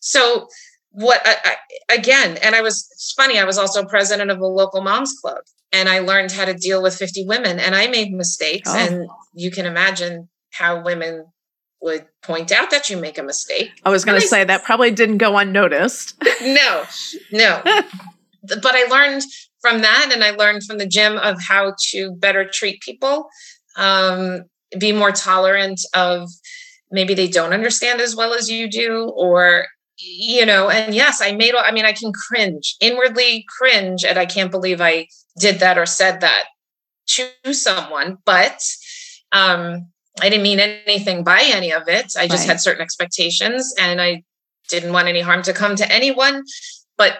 [0.00, 0.46] So
[0.96, 2.38] what I, I, again?
[2.38, 3.38] And I was it's funny.
[3.38, 5.38] I was also president of a local moms club,
[5.72, 8.70] and I learned how to deal with 50 women and I made mistakes.
[8.72, 8.78] Oh.
[8.78, 11.26] And you can imagine how women
[11.82, 13.70] would point out that you make a mistake.
[13.84, 16.16] I was going to say that probably didn't go unnoticed.
[16.42, 16.84] no,
[17.30, 17.60] no.
[18.42, 19.22] but I learned
[19.60, 23.28] from that and I learned from the gym of how to better treat people,
[23.76, 24.44] um,
[24.78, 26.30] be more tolerant of
[26.90, 29.66] maybe they don't understand as well as you do or
[29.98, 34.26] you know and yes i made i mean i can cringe inwardly cringe and i
[34.26, 35.06] can't believe i
[35.38, 36.44] did that or said that
[37.06, 38.60] to someone, but
[39.32, 39.88] um,
[40.20, 42.12] I didn't mean anything by any of it.
[42.18, 42.52] I just right.
[42.52, 44.22] had certain expectations and I
[44.68, 46.42] didn't want any harm to come to anyone.
[46.96, 47.18] But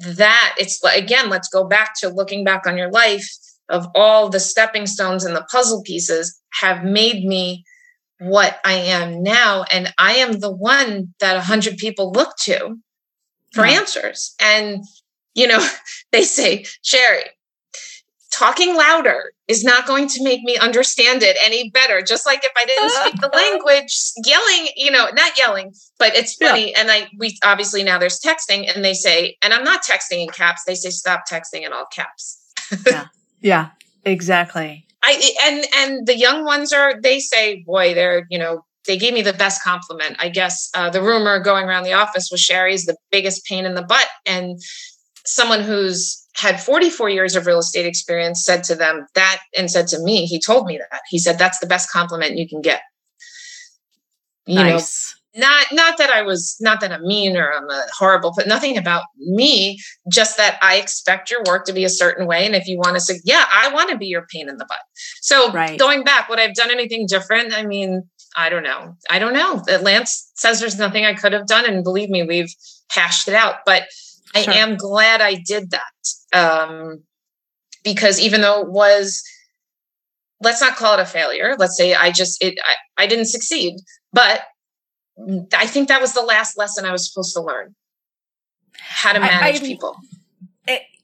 [0.00, 3.28] that it's again, let's go back to looking back on your life
[3.68, 7.64] of all the stepping stones and the puzzle pieces have made me
[8.20, 9.64] what I am now.
[9.70, 12.78] And I am the one that a hundred people look to
[13.52, 13.72] for yeah.
[13.72, 14.34] answers.
[14.40, 14.84] And,
[15.34, 15.66] you know,
[16.12, 17.24] they say, Shari,
[18.32, 22.02] talking louder is not going to make me understand it any better.
[22.02, 26.34] Just like if I didn't speak the language, yelling, you know, not yelling, but it's
[26.34, 26.72] funny.
[26.72, 26.80] Yeah.
[26.80, 30.28] And I, we obviously now there's texting and they say, and I'm not texting in
[30.28, 30.64] caps.
[30.66, 32.40] They say, stop texting in all caps.
[32.86, 33.06] yeah.
[33.40, 33.68] Yeah,
[34.04, 34.87] exactly.
[35.02, 39.14] I, and, and the young ones are, they say, boy, they're, you know, they gave
[39.14, 40.16] me the best compliment.
[40.18, 43.74] I guess uh, the rumor going around the office was Shari's the biggest pain in
[43.74, 44.06] the butt.
[44.26, 44.60] And
[45.24, 49.88] someone who's had 44 years of real estate experience said to them that and said
[49.88, 52.80] to me he told me that he said that's the best compliment you can get
[54.46, 55.17] you nice.
[55.38, 58.76] Not not that i was not that i'm mean or i'm a horrible but nothing
[58.76, 59.78] about me
[60.10, 62.94] just that i expect your work to be a certain way and if you want
[62.94, 64.78] to say yeah i want to be your pain in the butt
[65.20, 65.78] so right.
[65.78, 68.02] going back would i've done anything different i mean
[68.36, 71.84] i don't know i don't know lance says there's nothing i could have done and
[71.84, 72.52] believe me we've
[72.90, 73.84] hashed it out but
[74.34, 76.38] I am glad I did that.
[76.38, 77.02] Um,
[77.84, 79.22] because even though it was,
[80.42, 81.56] let's not call it a failure.
[81.58, 83.76] Let's say I just, it, I, I didn't succeed,
[84.12, 84.42] but
[85.54, 87.74] I think that was the last lesson I was supposed to learn
[88.78, 89.96] how to manage I, I, people.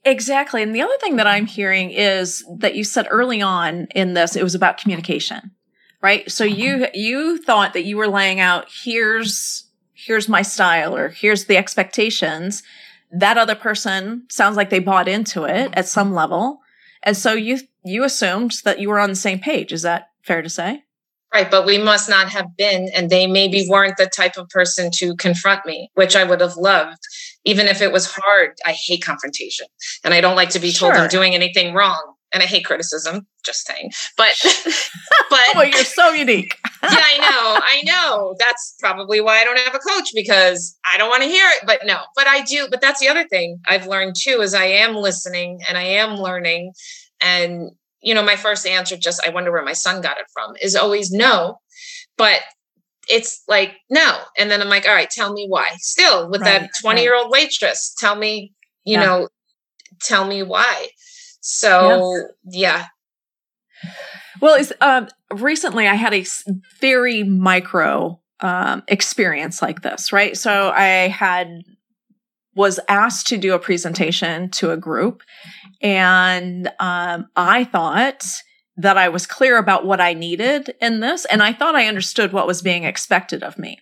[0.07, 0.61] Exactly.
[0.61, 4.35] And the other thing that I'm hearing is that you said early on in this,
[4.35, 5.49] it was about communication,
[5.99, 6.29] right?
[6.31, 6.59] So mm-hmm.
[6.59, 11.57] you, you thought that you were laying out, here's, here's my style or here's the
[11.57, 12.61] expectations
[13.11, 16.59] that other person sounds like they bought into it at some level.
[17.03, 19.71] And so you you assumed that you were on the same page.
[19.71, 20.83] Is that fair to say?
[21.35, 24.89] Right, but we must not have been, and they maybe weren't the type of person
[24.95, 26.99] to confront me, which I would have loved,
[27.43, 28.51] even if it was hard.
[28.65, 29.67] I hate confrontation,
[30.05, 30.93] and I don't like to be told.
[30.93, 33.27] I'm doing anything wrong and I hate criticism.
[33.45, 34.33] Just saying, but
[35.29, 36.55] but oh, you're so unique.
[36.83, 38.35] yeah, I know, I know.
[38.39, 41.65] That's probably why I don't have a coach because I don't want to hear it.
[41.67, 42.67] But no, but I do.
[42.71, 46.15] But that's the other thing I've learned too is I am listening and I am
[46.15, 46.71] learning.
[47.19, 47.71] And
[48.05, 50.75] you know, my first answer, just I wonder where my son got it from, is
[50.75, 51.59] always no.
[52.17, 52.39] But
[53.09, 55.71] it's like no, and then I'm like, all right, tell me why.
[55.77, 58.53] Still with right, that 20 year old waitress, tell me,
[58.85, 59.05] you yeah.
[59.05, 59.29] know,
[60.01, 60.87] tell me why
[61.47, 62.87] so yeah.
[64.41, 66.25] Well, it's um, recently I had a
[66.81, 70.35] very micro um, experience like this, right?
[70.35, 71.61] So I had
[72.55, 75.21] was asked to do a presentation to a group,
[75.85, 78.25] and um, I thought
[78.75, 82.33] that I was clear about what I needed in this, and I thought I understood
[82.33, 83.77] what was being expected of me.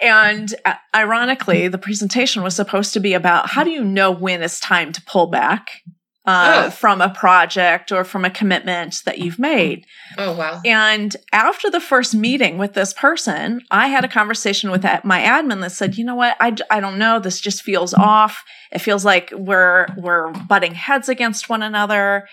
[0.00, 4.42] And uh, ironically, the presentation was supposed to be about how do you know when
[4.42, 5.82] it's time to pull back
[6.26, 6.70] uh, oh.
[6.70, 9.86] from a project or from a commitment that you've made.
[10.18, 10.60] Oh, wow.
[10.64, 15.60] And after the first meeting with this person, I had a conversation with my admin
[15.60, 18.42] that said, you know what, I, I don't know, this just feels off.
[18.72, 22.26] It feels like we're, we're butting heads against one another.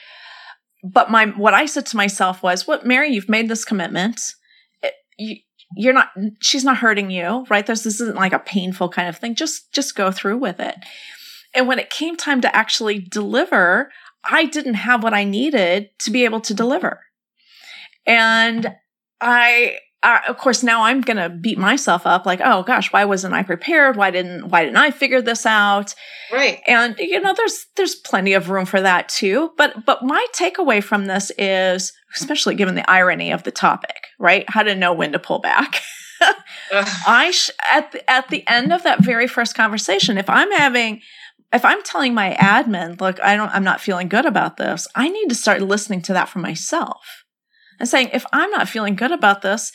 [0.84, 4.20] But my, what I said to myself was, what, Mary, you've made this commitment.
[4.82, 5.36] It, you,
[5.76, 6.10] you're not,
[6.42, 7.66] she's not hurting you, right?
[7.66, 9.34] There's, this isn't like a painful kind of thing.
[9.36, 10.76] Just, just go through with it.
[11.54, 13.92] And when it came time to actually deliver,
[14.24, 17.02] I didn't have what I needed to be able to deliver.
[18.06, 18.76] And
[19.22, 23.06] I uh, of course now i'm going to beat myself up like oh gosh why
[23.06, 23.96] wasn't i prepared?
[23.96, 25.96] Why didn't why didn't i figure this out?
[26.32, 26.60] Right.
[26.68, 29.52] And you know there's there's plenty of room for that too.
[29.58, 34.46] But but my takeaway from this is especially given the irony of the topic right?
[34.48, 35.82] How to know when to pull back.
[37.06, 41.02] I sh- at the, at the end of that very first conversation if i'm having
[41.54, 45.08] if i'm telling my admin look i don't i'm not feeling good about this i
[45.08, 47.24] need to start listening to that for myself
[47.80, 49.72] and saying, if I'm not feeling good about this,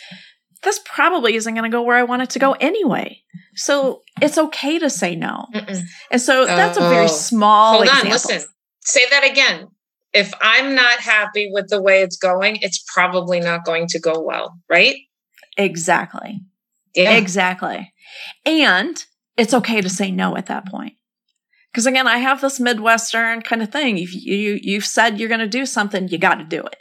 [0.62, 3.22] this probably isn't going to go where I want it to go anyway.
[3.54, 5.46] So it's okay to say no.
[5.54, 5.82] Mm-mm.
[6.10, 6.86] And so that's oh.
[6.86, 7.08] a very oh.
[7.08, 8.06] small Hold example.
[8.06, 8.40] on, listen.
[8.80, 9.68] Say that again.
[10.14, 14.20] If I'm not happy with the way it's going, it's probably not going to go
[14.20, 14.96] well, right?
[15.58, 16.40] Exactly.
[16.94, 17.18] Yeah.
[17.18, 17.92] Exactly.
[18.46, 19.04] And
[19.36, 20.94] it's okay to say no at that point.
[21.78, 23.98] Because again, I have this Midwestern kind of thing.
[23.98, 26.74] If you, you've said you're going to do something, you got to do it.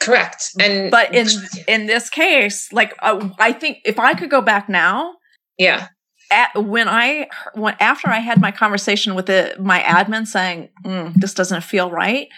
[0.00, 0.52] Correct.
[0.58, 1.28] And but in
[1.68, 5.16] in this case, like uh, I think if I could go back now,
[5.58, 5.88] yeah.
[6.30, 11.12] At, when I when after I had my conversation with the, my admin saying mm,
[11.16, 12.28] this doesn't feel right,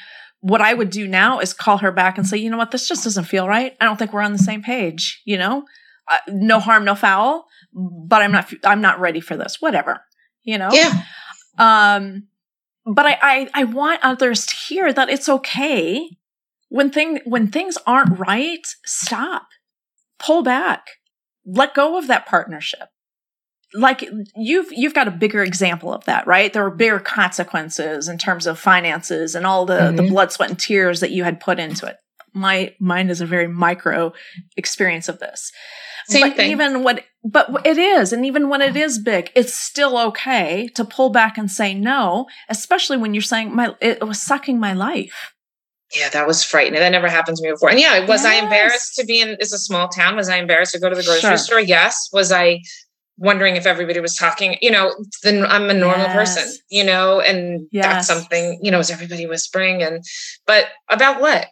[0.40, 2.88] what I would do now is call her back and say, you know what, this
[2.88, 3.76] just doesn't feel right.
[3.80, 5.22] I don't think we're on the same page.
[5.24, 5.64] You know,
[6.10, 7.46] uh, no harm, no foul.
[7.72, 9.58] But I'm not I'm not ready for this.
[9.60, 10.00] Whatever.
[10.42, 10.70] You know.
[10.72, 11.04] Yeah.
[11.58, 12.28] Um,
[12.86, 16.08] but I, I I want others to hear that it's okay
[16.68, 19.46] when thing when things aren't right, stop.
[20.18, 20.86] Pull back.
[21.46, 22.88] Let go of that partnership.
[23.74, 26.52] Like you've you've got a bigger example of that, right?
[26.52, 29.96] There were bigger consequences in terms of finances and all the mm-hmm.
[29.96, 31.96] the blood, sweat, and tears that you had put into it.
[32.32, 34.12] My mind is a very micro
[34.56, 35.52] experience of this.
[36.06, 36.50] Same but thing.
[36.50, 40.84] even what but it is, and even when it is big, it's still okay to
[40.84, 45.34] pull back and say no, especially when you're saying my it was sucking my life
[45.94, 46.80] yeah, that was frightening.
[46.80, 47.70] That never happened to me before.
[47.70, 48.26] And yeah, was yes.
[48.26, 50.16] I embarrassed to be in it's a small town?
[50.16, 51.36] Was I embarrassed to go to the grocery sure.
[51.36, 51.60] store?
[51.60, 52.08] Yes.
[52.12, 52.60] Was I
[53.16, 54.56] wondering if everybody was talking?
[54.60, 56.14] You know, then I'm a normal yes.
[56.14, 57.84] person, you know, and yes.
[57.84, 59.82] that's something, you know, is everybody whispering?
[59.82, 60.02] And
[60.46, 61.46] but about what?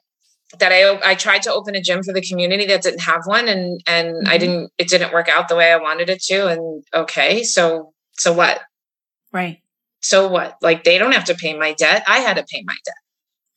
[0.58, 3.48] That I I tried to open a gym for the community that didn't have one
[3.48, 4.28] and and mm-hmm.
[4.28, 6.48] I didn't it didn't work out the way I wanted it to.
[6.48, 8.60] And okay, so so what?
[9.32, 9.58] Right.
[10.00, 10.56] So what?
[10.60, 12.04] Like they don't have to pay my debt.
[12.06, 12.94] I had to pay my debt.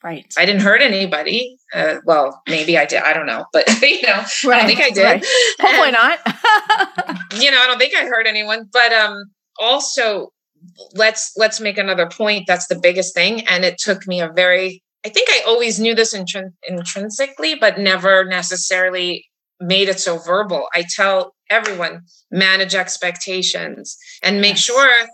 [0.06, 0.32] Right.
[0.38, 1.58] I didn't hurt anybody.
[1.74, 3.02] Uh, well, maybe I did.
[3.02, 4.46] I don't know, but you know, right.
[4.46, 5.04] I don't think I did.
[5.04, 5.26] Right.
[5.60, 6.20] Hopefully not.
[7.42, 8.70] you know, I don't think I hurt anyone.
[8.72, 9.24] But um,
[9.60, 10.30] also,
[10.94, 12.46] let's let's make another point.
[12.46, 14.84] That's the biggest thing, and it took me a very.
[15.06, 19.28] I think I always knew this intrin- intrinsically, but never necessarily
[19.60, 20.68] made it so verbal.
[20.74, 22.02] I tell everyone
[22.32, 24.62] manage expectations and make yes.
[24.62, 25.08] sure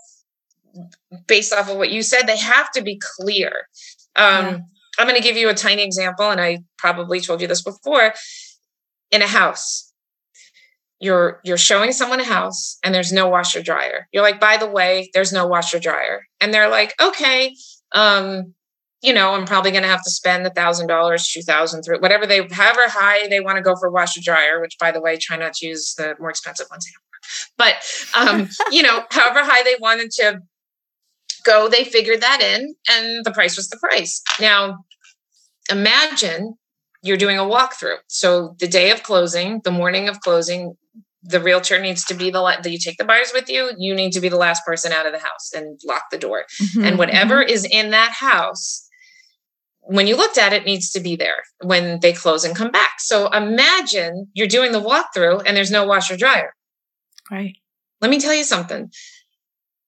[1.27, 3.67] based off of what you said, they have to be clear.
[4.15, 4.57] Um, yeah.
[4.97, 8.13] I'm going to give you a tiny example, and I probably told you this before.
[9.11, 9.91] In a house,
[11.01, 14.07] you're you're showing someone a house, and there's no washer dryer.
[14.13, 17.53] You're like, by the way, there's no washer dryer, and they're like, okay,
[17.91, 18.53] um,
[19.01, 21.97] you know, I'm probably going to have to spend a thousand dollars, two thousand, three,
[21.97, 24.61] whatever they, however high they want to go for washer dryer.
[24.61, 26.85] Which, by the way, try not to use the more expensive ones.
[27.57, 27.75] But
[28.15, 30.41] um, you know, however high they wanted to
[31.43, 34.21] go, they figured that in, and the price was the price.
[34.39, 34.83] Now,
[35.69, 36.55] imagine
[37.03, 37.97] you're doing a walkthrough.
[38.07, 40.75] So the day of closing, the morning of closing,
[41.23, 43.71] the realtor needs to be the that you take the buyers with you.
[43.77, 46.45] You need to be the last person out of the house and lock the door.
[46.61, 47.49] Mm-hmm, and whatever mm-hmm.
[47.49, 48.87] is in that house,
[49.83, 52.99] when you looked at it, needs to be there when they close and come back.
[52.99, 56.53] So imagine you're doing the walkthrough and there's no washer dryer.
[57.29, 57.57] Right.
[57.99, 58.91] Let me tell you something.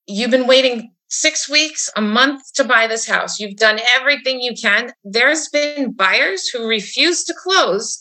[0.08, 3.39] You've been waiting six weeks, a month to buy this house.
[3.39, 4.91] You've done everything you can.
[5.04, 8.00] There's been buyers who refuse to close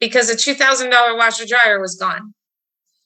[0.00, 2.34] because a $2,000 washer dryer was gone.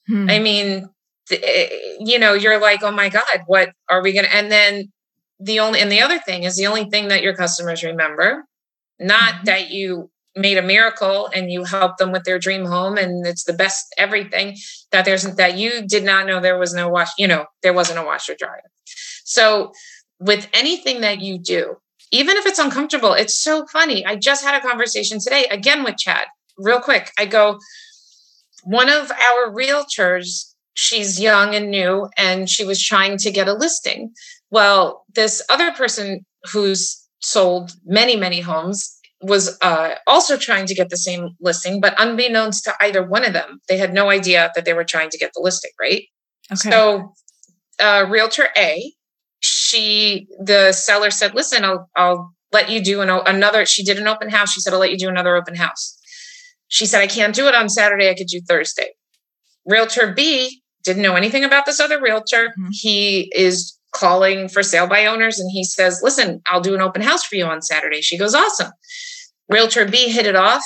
[0.08, 0.28] Hmm.
[0.30, 0.88] I mean,
[1.30, 1.68] eh,
[2.00, 4.34] you know, you're like, oh my God, what are we going to?
[4.34, 4.92] And then
[5.38, 8.44] the only, and the other thing is the only thing that your customers remember,
[8.98, 9.44] not mm-hmm.
[9.44, 13.44] that you made a miracle and you helped them with their dream home and it's
[13.44, 14.54] the best everything
[14.92, 17.98] that there's that you did not know there was no wash you know there wasn't
[17.98, 18.60] a washer dryer
[19.26, 19.72] so,
[20.20, 21.76] with anything that you do,
[22.12, 24.06] even if it's uncomfortable, it's so funny.
[24.06, 26.26] I just had a conversation today again with Chad,
[26.56, 27.10] real quick.
[27.18, 27.58] I go,
[28.62, 33.52] one of our realtors, she's young and new, and she was trying to get a
[33.52, 34.12] listing.
[34.56, 36.82] Well, this other person who's
[37.20, 38.78] sold many, many homes
[39.20, 43.32] was uh, also trying to get the same listing, but unbeknownst to either one of
[43.34, 46.04] them, they had no idea that they were trying to get the listing, right?
[46.50, 46.70] Okay.
[46.70, 47.12] So,
[47.80, 48.92] uh, Realtor A
[49.40, 54.08] she the seller said listen i'll i'll let you do an, another she did an
[54.08, 55.98] open house she said i'll let you do another open house
[56.68, 58.08] She said, I can't do it on Saturday.
[58.10, 58.90] I could do Thursday.
[59.64, 62.48] Realtor B didn't know anything about this other realtor.
[62.48, 62.68] Mm-hmm.
[62.70, 67.02] He is calling for sale by owners and he says, Listen, I'll do an open
[67.02, 68.00] house for you on Saturday.
[68.00, 68.72] She goes, Awesome.
[69.48, 70.62] Realtor B hit it off.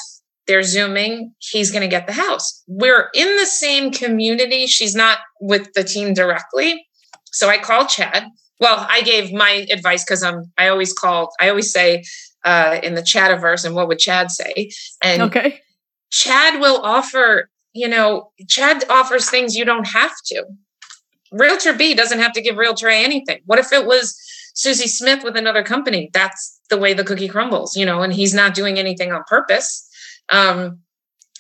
[0.47, 1.35] They're Zooming.
[1.39, 2.63] He's going to get the house.
[2.67, 4.67] We're in the same community.
[4.67, 6.85] She's not with the team directly.
[7.27, 8.27] So I called Chad.
[8.59, 12.03] Well, I gave my advice because I'm I always call, I always say
[12.45, 14.71] uh, in the Chadiverse, and what would Chad say?
[15.03, 15.61] And okay.
[16.11, 20.45] Chad will offer, you know, Chad offers things you don't have to.
[21.33, 23.41] Realtor B doesn't have to give Realtor A anything.
[23.47, 24.19] What if it was
[24.55, 26.11] Susie Smith with another company?
[26.13, 29.89] That's the way the cookie crumbles, you know, and he's not doing anything on purpose.
[30.29, 30.81] Um,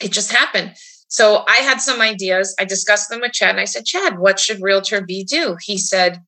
[0.00, 0.74] it just happened.
[1.08, 2.54] So I had some ideas.
[2.58, 5.56] I discussed them with Chad and I said, Chad, what should Realtor B do?
[5.60, 6.22] He said,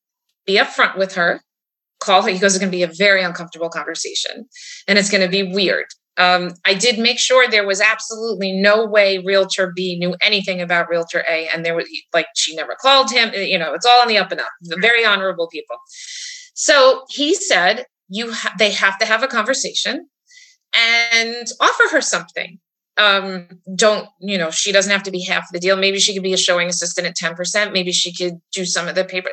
[0.44, 1.40] be upfront with her,
[2.00, 2.30] call her.
[2.30, 4.46] He goes, it's going to be a very uncomfortable conversation
[4.88, 5.86] and it's going to be weird.
[6.18, 10.88] Um, I did make sure there was absolutely no way Realtor B knew anything about
[10.90, 13.32] Realtor A, and there was like she never called him.
[13.34, 14.50] You know, it's all on the up and up.
[14.60, 15.76] The very honorable people.
[16.54, 20.08] So he said, "You, ha- they have to have a conversation
[20.74, 22.58] and offer her something.
[22.98, 24.50] Um, don't you know?
[24.50, 25.76] She doesn't have to be half the deal.
[25.76, 27.72] Maybe she could be a showing assistant at ten percent.
[27.72, 29.30] Maybe she could do some of the paper.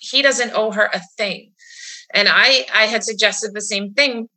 [0.00, 1.52] He doesn't owe her a thing."
[2.14, 4.28] And I, I had suggested the same thing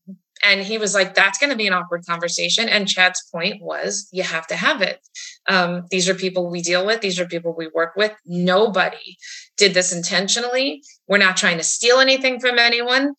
[0.44, 2.70] and he was like, that's going to be an awkward conversation.
[2.70, 5.00] And Chad's point was, you have to have it.
[5.48, 8.14] Um, these are people we deal with, these are people we work with.
[8.26, 9.18] Nobody
[9.58, 10.82] did this intentionally.
[11.08, 13.14] We're not trying to steal anything from anyone.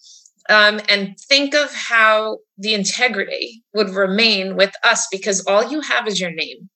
[0.49, 6.09] Um, and think of how the integrity would remain with us because all you have
[6.09, 6.71] is your name.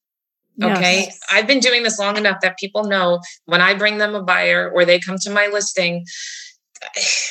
[0.62, 1.00] Okay.
[1.00, 1.18] Yes.
[1.30, 4.70] I've been doing this long enough that people know when I bring them a buyer
[4.70, 6.04] or they come to my listing,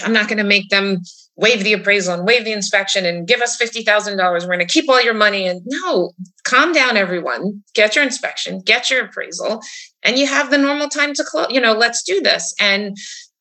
[0.04, 0.98] I'm not going to make them
[1.36, 4.18] waive the appraisal and waive the inspection and give us $50,000.
[4.18, 5.48] We're going to keep all your money.
[5.48, 6.12] And no,
[6.44, 7.64] calm down, everyone.
[7.74, 9.62] Get your inspection, get your appraisal,
[10.04, 11.48] and you have the normal time to close.
[11.50, 12.54] You know, let's do this.
[12.60, 12.96] And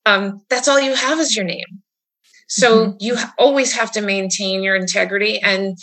[0.07, 1.83] um, that's all you have is your name.
[2.49, 2.97] So mm-hmm.
[3.01, 5.41] you always have to maintain your integrity.
[5.41, 5.77] And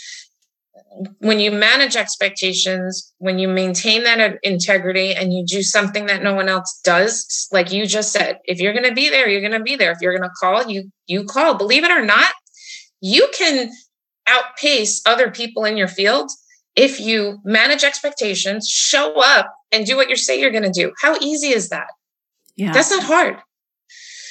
[1.18, 6.34] when you manage expectations, when you maintain that integrity and you do something that no
[6.34, 9.52] one else does, like you just said, if you're going to be there, you're going
[9.52, 9.92] to be there.
[9.92, 11.54] If you're going to call, you you call.
[11.54, 12.32] Believe it or not,
[13.00, 13.70] you can
[14.26, 16.30] outpace other people in your field
[16.76, 20.92] if you manage expectations, show up and do what you say you're going to do.
[21.00, 21.88] How easy is that?
[22.56, 22.72] Yeah.
[22.72, 23.38] That's not hard.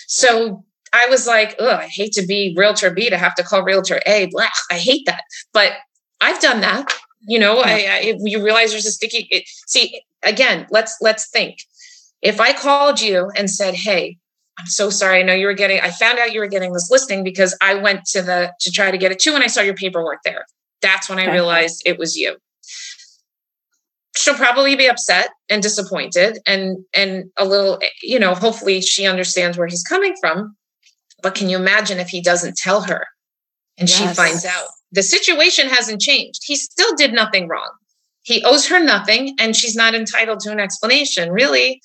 [0.07, 3.64] So I was like, oh, I hate to be realtor B to have to call
[3.64, 4.28] realtor A.
[4.32, 5.24] Blah, I hate that.
[5.53, 5.74] But
[6.22, 6.93] I've done that.
[7.22, 7.63] You know, yeah.
[7.65, 9.28] I, I, you realize there's a sticky.
[9.30, 11.59] It, see, again, let's let's think.
[12.22, 14.17] If I called you and said, "Hey,
[14.57, 15.20] I'm so sorry.
[15.20, 15.80] I know you were getting.
[15.80, 18.91] I found out you were getting this listing because I went to the to try
[18.91, 20.45] to get it too, and I saw your paperwork there.
[20.82, 21.30] That's when okay.
[21.30, 22.38] I realized it was you."
[24.15, 27.80] She'll probably be upset and disappointed, and and a little.
[27.82, 30.55] Eh, you know, hopefully she understands where he's coming from.
[31.22, 33.07] But can you imagine if he doesn't tell her,
[33.78, 33.97] and yes.
[33.97, 34.67] she finds out?
[34.92, 36.42] The situation hasn't changed.
[36.46, 37.72] He still did nothing wrong.
[38.24, 41.82] He owes her nothing and she's not entitled to an explanation, really.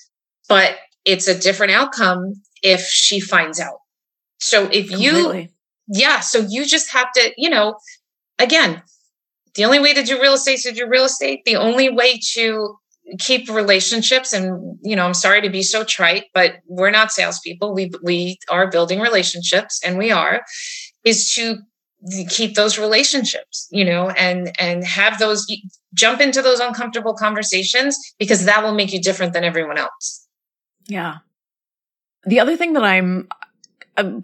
[0.48, 3.78] But it's a different outcome if she finds out.
[4.40, 5.42] So if Completely.
[5.42, 5.48] you,
[5.88, 7.76] yeah, so you just have to, you know,
[8.38, 8.82] again,
[9.54, 11.44] the only way to do real estate is to do real estate.
[11.44, 12.76] The only way to
[13.18, 17.74] keep relationships and you know i'm sorry to be so trite but we're not salespeople
[17.74, 20.42] we we are building relationships and we are
[21.04, 21.58] is to
[22.28, 25.46] keep those relationships you know and and have those
[25.94, 30.26] jump into those uncomfortable conversations because that will make you different than everyone else.
[30.86, 31.18] Yeah.
[32.26, 33.28] The other thing that i'm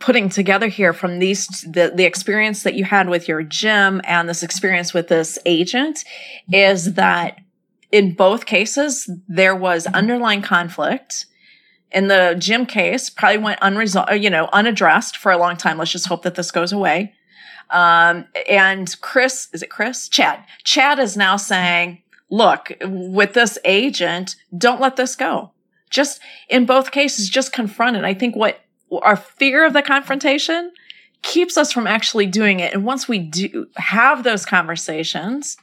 [0.00, 4.28] putting together here from these the the experience that you had with your gym and
[4.28, 6.04] this experience with this agent
[6.52, 7.38] is that
[7.92, 11.26] in both cases there was underlying conflict.
[11.92, 15.78] In the gym case probably went unresolved you know unaddressed for a long time.
[15.78, 17.14] Let's just hope that this goes away
[17.70, 20.08] um, and Chris, is it Chris?
[20.08, 20.44] Chad.
[20.64, 25.52] Chad is now saying, look, with this agent, don't let this go.
[25.90, 28.04] Just in both cases, just confront it.
[28.04, 28.60] I think what
[29.02, 30.72] our fear of the confrontation
[31.22, 32.72] keeps us from actually doing it.
[32.72, 35.56] And once we do have those conversations,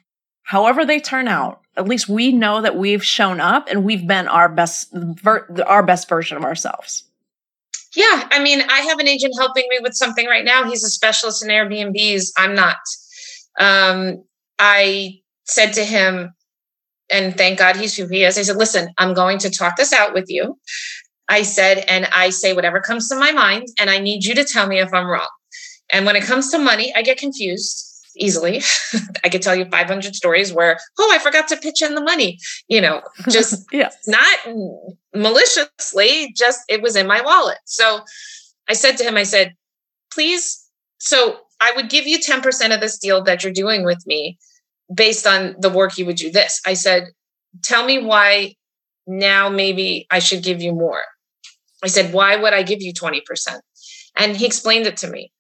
[0.43, 4.27] however they turn out, at least we know that we've shown up and we've been
[4.27, 4.93] our best,
[5.65, 7.03] our best version of ourselves.
[7.97, 10.65] Yeah, I mean, I have an agent helping me with something right now.
[10.65, 12.27] He's a specialist in Airbnbs.
[12.37, 12.77] I'm not.
[13.59, 14.23] Um,
[14.59, 16.31] I said to him,
[17.09, 18.37] and thank God he's who he is.
[18.37, 20.59] I said, listen, I'm going to talk this out with you.
[21.27, 24.45] I said, and I say whatever comes to my mind, and I need you to
[24.45, 25.27] tell me if I'm wrong.
[25.89, 27.83] And when it comes to money, I get confused.
[28.15, 28.61] easily.
[29.23, 32.37] I could tell you 500 stories where, oh, I forgot to pitch in the money,
[32.67, 33.89] you know, just yeah.
[34.05, 34.37] not
[35.21, 37.59] maliciously, just it was in my wallet.
[37.65, 38.01] So
[38.67, 39.53] I said to him, I said,
[40.11, 40.65] please.
[40.99, 44.37] So I would give you 10% of this deal that you're doing with me
[44.93, 46.61] based on the work you would do this.
[46.65, 47.07] I said,
[47.63, 48.55] tell me why
[49.05, 51.03] now maybe I should give you more.
[51.83, 53.21] I said, why would I give you 20%?
[54.15, 55.31] And he explained it to me.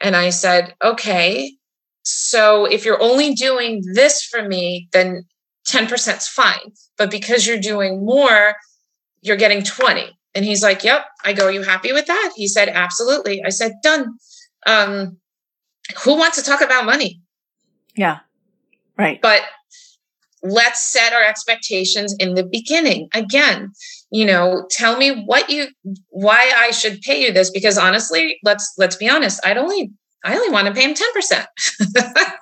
[0.00, 1.54] And I said, okay,
[2.02, 5.24] so if you're only doing this for me, then
[5.68, 6.72] 10% is fine.
[6.98, 8.54] But because you're doing more,
[9.24, 10.16] you're getting 20.
[10.34, 11.04] And he's like, Yep.
[11.24, 12.32] I go, Are You happy with that?
[12.36, 13.42] He said, Absolutely.
[13.44, 14.18] I said, Done.
[14.66, 15.18] Um,
[16.04, 17.20] who wants to talk about money?
[17.96, 18.20] Yeah.
[18.96, 19.20] Right.
[19.20, 19.42] But
[20.42, 23.08] let's set our expectations in the beginning.
[23.14, 23.72] Again,
[24.10, 25.68] you know, tell me what you
[26.10, 29.92] why I should pay you this because honestly, let's let's be honest, I'd only
[30.24, 31.46] I only want to pay him 10%.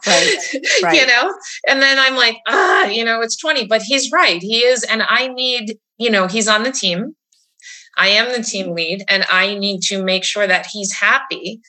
[0.06, 0.36] right,
[0.84, 1.00] right.
[1.00, 1.34] You know?
[1.66, 4.40] And then I'm like, ah, you know, it's 20, but he's right.
[4.40, 4.84] He is.
[4.84, 7.14] And I need, you know, he's on the team.
[7.96, 11.60] I am the team lead and I need to make sure that he's happy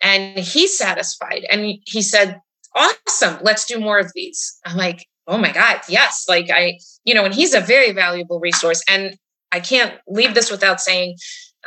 [0.00, 1.44] and he's satisfied.
[1.50, 2.40] And he said,
[2.74, 4.58] awesome, let's do more of these.
[4.64, 6.24] I'm like, oh my God, yes.
[6.28, 8.82] Like I, you know, and he's a very valuable resource.
[8.88, 9.16] And
[9.52, 11.16] I can't leave this without saying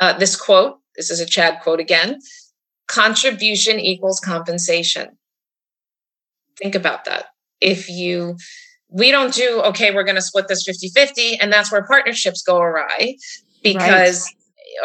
[0.00, 0.78] uh, this quote.
[0.96, 2.18] This is a Chad quote again
[2.90, 5.16] contribution equals compensation.
[6.60, 7.26] Think about that.
[7.60, 8.36] If you,
[8.90, 12.42] we don't do, okay, we're going to split this 50 50, and that's where partnerships
[12.42, 13.16] go awry
[13.62, 14.26] because.
[14.26, 14.36] Right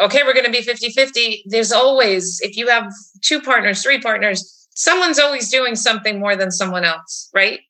[0.02, 1.44] okay, we're going to be 50 50.
[1.46, 2.92] There's always, if you have
[3.22, 7.60] two partners, three partners, someone's always doing something more than someone else, right?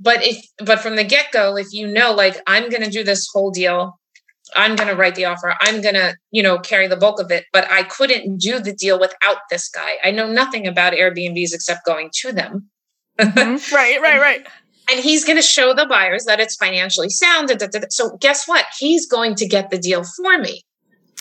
[0.00, 3.04] But if, but from the get go, if you know, like, I'm going to do
[3.04, 3.98] this whole deal,
[4.56, 5.54] I'm going to write the offer.
[5.60, 7.44] I'm going to, you know, carry the bulk of it.
[7.52, 9.92] But I couldn't do the deal without this guy.
[10.02, 12.68] I know nothing about Airbnbs except going to them.
[13.18, 13.74] Mm-hmm.
[13.74, 14.46] right, right, right.
[14.90, 17.50] And he's going to show the buyers that it's financially sound.
[17.90, 18.66] So guess what?
[18.78, 20.62] He's going to get the deal for me.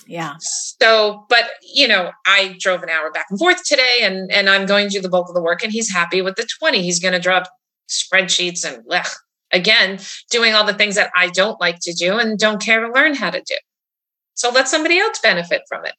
[0.07, 0.35] Yeah.
[0.39, 4.65] So, but you know, I drove an hour back and forth today, and and I'm
[4.65, 6.81] going to do the bulk of the work, and he's happy with the twenty.
[6.81, 7.47] He's going to drop
[7.87, 9.07] spreadsheets and ugh,
[9.53, 9.99] again,
[10.29, 13.13] doing all the things that I don't like to do and don't care to learn
[13.13, 13.55] how to do.
[14.33, 15.93] So let somebody else benefit from it.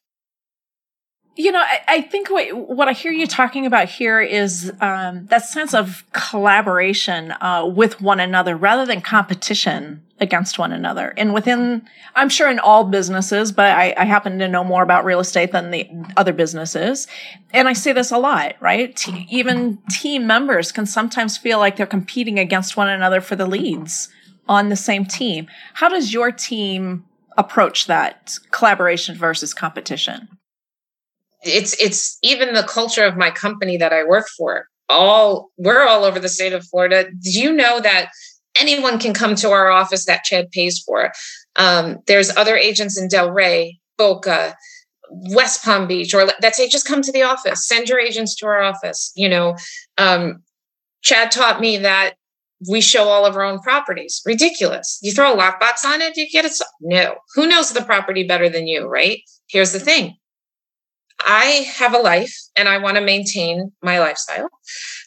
[1.35, 5.27] You know, I, I think what, what I hear you talking about here is um,
[5.27, 11.15] that sense of collaboration uh, with one another rather than competition against one another.
[11.17, 11.83] And within,
[12.15, 15.51] I'm sure in all businesses, but I, I, happen to know more about real estate
[15.51, 17.09] than the other businesses.
[17.53, 18.95] And I say this a lot, right?
[18.95, 23.47] T- even team members can sometimes feel like they're competing against one another for the
[23.47, 24.11] leads
[24.49, 25.49] on the same team.
[25.75, 27.05] How does your team
[27.37, 30.29] approach that collaboration versus competition?
[31.45, 34.67] It's it's even the culture of my company that I work for.
[34.89, 37.05] All we're all over the state of Florida.
[37.05, 38.11] Do you know that
[38.59, 41.13] anyone can come to our office that Chad pays for?
[41.57, 44.55] Um, there's other agents in Delray, Boca,
[45.11, 47.67] West Palm Beach, or that say just come to the office.
[47.67, 49.13] Send your agents to our office.
[49.17, 49.57] You know,
[49.99, 50.43] um,
[51.03, 52.15] Chad taught me that
[52.71, 54.23] we show all of our own properties.
[54.25, 54.99] Ridiculous.
[55.03, 56.53] You throw a lockbox on it, you get it.
[56.81, 57.17] No.
[57.35, 59.21] Who knows the property better than you, right?
[59.49, 60.17] Here's the thing
[61.25, 64.49] I have a life and I want to maintain my lifestyle.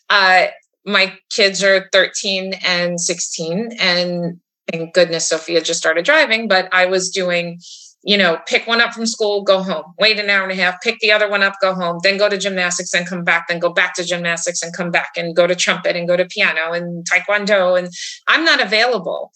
[0.09, 0.47] Uh,
[0.85, 4.39] my kids are 13 and 16, and
[4.71, 7.59] thank goodness Sophia just started driving, but I was doing,
[8.03, 10.79] you know, pick one up from school, go home, wait an hour and a half,
[10.81, 13.59] pick the other one up, go home, then go to gymnastics and come back, then
[13.59, 16.71] go back to gymnastics and come back and go to trumpet and go to piano
[16.71, 17.79] and taekwondo.
[17.79, 17.89] And
[18.27, 19.31] I'm not available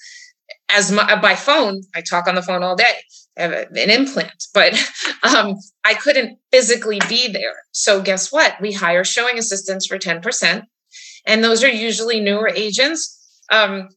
[0.70, 1.82] as my, by phone.
[1.96, 2.94] I talk on the phone all day
[3.40, 4.74] an implant, but
[5.24, 7.56] um, I couldn't physically be there.
[7.72, 8.60] So guess what?
[8.62, 10.64] We hire showing assistants for 10%.
[11.26, 13.18] And those are usually newer agents
[13.52, 13.90] um,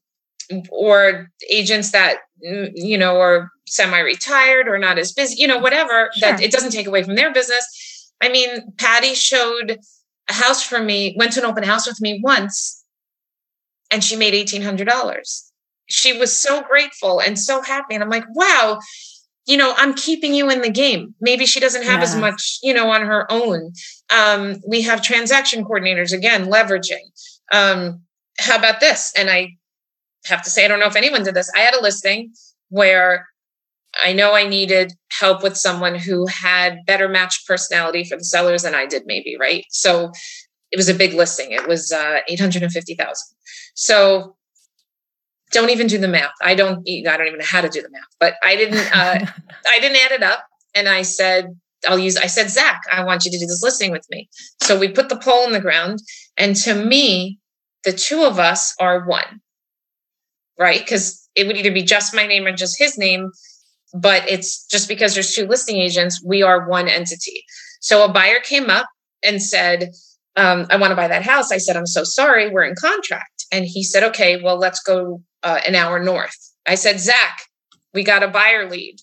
[0.70, 6.10] or agents that, mm, you know, are semi-retired or not as busy, you know, whatever,
[6.14, 6.30] sure.
[6.30, 8.12] that it doesn't take away from their business.
[8.20, 9.78] I mean, Patty showed
[10.28, 12.84] a house for me, went to an open house with me once,
[13.90, 15.50] and she made $1,800.
[15.88, 17.94] She was so grateful and so happy.
[17.94, 18.78] And I'm like, wow,
[19.46, 21.14] you know, I'm keeping you in the game.
[21.20, 23.72] Maybe she doesn't have as much, you know, on her own.
[24.08, 27.10] Um, we have transaction coordinators again, leveraging.
[27.50, 28.02] Um,
[28.38, 29.12] how about this?
[29.16, 29.56] And I
[30.26, 31.50] have to say, I don't know if anyone did this.
[31.56, 32.32] I had a listing
[32.68, 33.26] where
[34.02, 38.62] I know I needed help with someone who had better matched personality for the sellers
[38.62, 39.64] than I did, maybe, right?
[39.70, 40.12] So
[40.70, 41.50] it was a big listing.
[41.50, 43.14] It was uh, 850,000.
[43.74, 44.36] So
[45.52, 46.32] don't even do the math.
[46.42, 49.26] I don't I don't even know how to do the math, but I didn't uh,
[49.66, 50.44] I didn't add it up.
[50.74, 51.48] And I said,
[51.86, 54.28] I'll use I said, Zach, I want you to do this listing with me.
[54.62, 56.00] So we put the pole in the ground
[56.36, 57.38] And to me,
[57.84, 59.40] the two of us are one,
[60.58, 60.80] right?
[60.80, 63.30] Because it would either be just my name or just his name,
[63.94, 67.44] but it's just because there's two listing agents, we are one entity.
[67.80, 68.86] So a buyer came up
[69.22, 69.90] and said,
[70.36, 71.52] um, I want to buy that house.
[71.52, 73.46] I said, I'm so sorry, we're in contract.
[73.50, 76.36] And he said, okay, well, let's go uh, an hour north.
[76.66, 77.42] I said, Zach,
[77.94, 78.96] we got a buyer lead.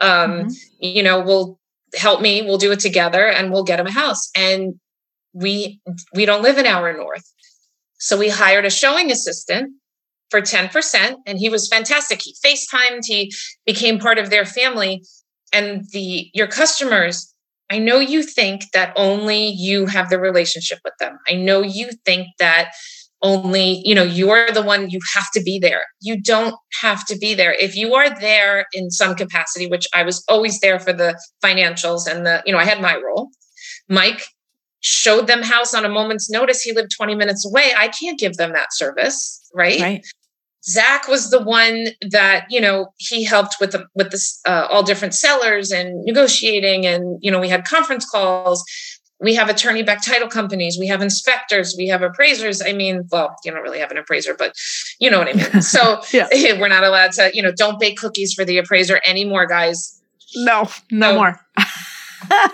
[0.00, 0.48] Um, mm-hmm.
[0.80, 1.58] You know, we'll
[1.94, 4.30] help me, we'll do it together and we'll get him a house.
[4.34, 4.74] And
[5.32, 5.80] we
[6.14, 7.30] we don't live an hour north.
[7.98, 9.72] So we hired a showing assistant
[10.30, 12.20] for 10% and he was fantastic.
[12.22, 13.32] He FaceTimed, he
[13.64, 15.02] became part of their family.
[15.52, 17.32] And the your customers
[17.68, 21.18] I know you think that only you have the relationship with them.
[21.28, 22.72] I know you think that
[23.22, 25.84] only, you know, you're the one you have to be there.
[26.00, 27.52] You don't have to be there.
[27.52, 32.06] If you are there in some capacity, which I was always there for the financials
[32.06, 33.30] and the, you know, I had my role.
[33.88, 34.22] Mike
[34.80, 36.62] showed them house on a moment's notice.
[36.62, 37.72] He lived 20 minutes away.
[37.76, 39.80] I can't give them that service, right?
[39.80, 40.06] Right.
[40.68, 44.82] Zach was the one that you know he helped with the with the uh, all
[44.82, 48.64] different sellers and negotiating, and you know we had conference calls.
[49.20, 50.76] We have attorney back title companies.
[50.78, 51.74] We have inspectors.
[51.76, 52.60] We have appraisers.
[52.60, 54.54] I mean, well, you don't really have an appraiser, but
[55.00, 55.62] you know what I mean.
[55.62, 56.28] So yeah.
[56.60, 60.00] we're not allowed to, you know, don't bake cookies for the appraiser anymore, guys.
[60.34, 61.40] No, no so, more.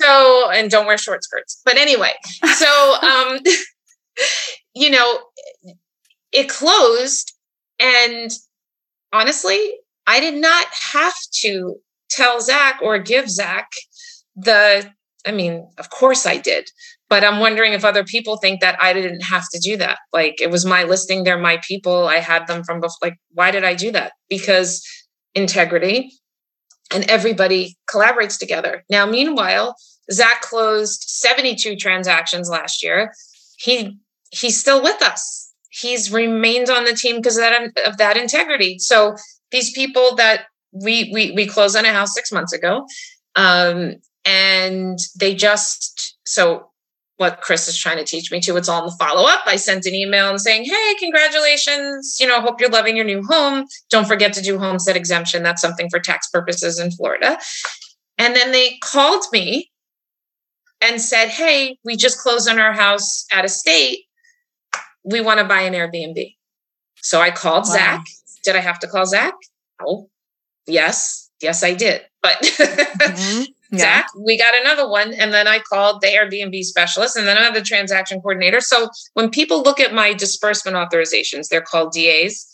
[0.00, 1.60] so, and don't wear short skirts.
[1.64, 2.12] But anyway,
[2.54, 3.38] so um,
[4.74, 5.20] you know,
[6.32, 7.34] it closed
[7.80, 8.30] and
[9.12, 9.74] honestly,
[10.06, 11.76] I did not have to
[12.10, 13.70] tell Zach or give Zach
[14.36, 14.92] the,
[15.26, 16.70] I mean, of course I did,
[17.08, 19.98] but I'm wondering if other people think that I didn't have to do that.
[20.12, 22.08] Like it was my listing, they're my people.
[22.08, 22.96] I had them from before.
[23.02, 24.12] Like, why did I do that?
[24.28, 24.82] Because
[25.34, 26.10] integrity
[26.92, 28.82] and everybody collaborates together.
[28.90, 29.76] Now, meanwhile,
[30.10, 33.12] Zach closed 72 transactions last year.
[33.58, 33.98] He
[34.32, 38.78] he's still with us he's remained on the team because of that, of that integrity.
[38.78, 39.16] So
[39.50, 42.86] these people that we we we closed on a house six months ago,
[43.34, 43.94] um,
[44.24, 46.66] and they just so
[47.16, 48.56] what Chris is trying to teach me to.
[48.56, 49.40] It's all in the follow up.
[49.44, 52.16] I sent an email and saying, "Hey, congratulations!
[52.18, 53.66] You know, hope you're loving your new home.
[53.90, 55.42] Don't forget to do homestead exemption.
[55.42, 57.38] That's something for tax purposes in Florida."
[58.18, 59.70] And then they called me
[60.80, 64.04] and said, "Hey, we just closed on our house at a state
[65.04, 66.36] we want to buy an Airbnb.
[66.96, 67.72] So I called wow.
[67.72, 68.04] Zach.
[68.44, 69.34] Did I have to call Zach?
[69.80, 70.08] Oh,
[70.66, 71.30] yes.
[71.40, 72.02] Yes, I did.
[72.22, 73.44] But mm-hmm.
[73.72, 73.78] Yeah.
[73.78, 75.14] Zach, we got another one.
[75.14, 78.60] And then I called the Airbnb specialist and then another transaction coordinator.
[78.60, 82.46] So when people look at my disbursement authorizations, they're called DAs.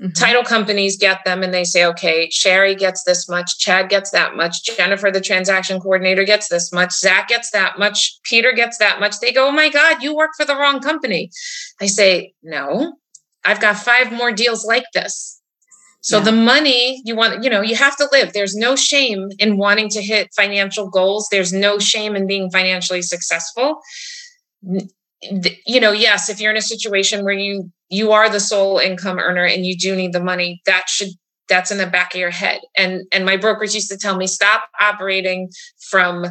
[0.00, 0.12] Mm-hmm.
[0.12, 4.34] Title companies get them and they say, okay, Shari gets this much, Chad gets that
[4.34, 8.98] much, Jennifer, the transaction coordinator, gets this much, Zach gets that much, Peter gets that
[8.98, 9.20] much.
[9.20, 11.30] They go, oh my God, you work for the wrong company.
[11.80, 12.96] I say, no,
[13.44, 15.33] I've got five more deals like this.
[16.04, 16.24] So yeah.
[16.24, 18.34] the money you want, you know, you have to live.
[18.34, 21.28] There's no shame in wanting to hit financial goals.
[21.30, 23.80] There's no shame in being financially successful
[25.66, 29.18] you know yes if you're in a situation where you you are the sole income
[29.18, 31.08] earner and you do need the money that should
[31.48, 34.26] that's in the back of your head and and my brokers used to tell me
[34.26, 35.48] stop operating
[35.90, 36.24] from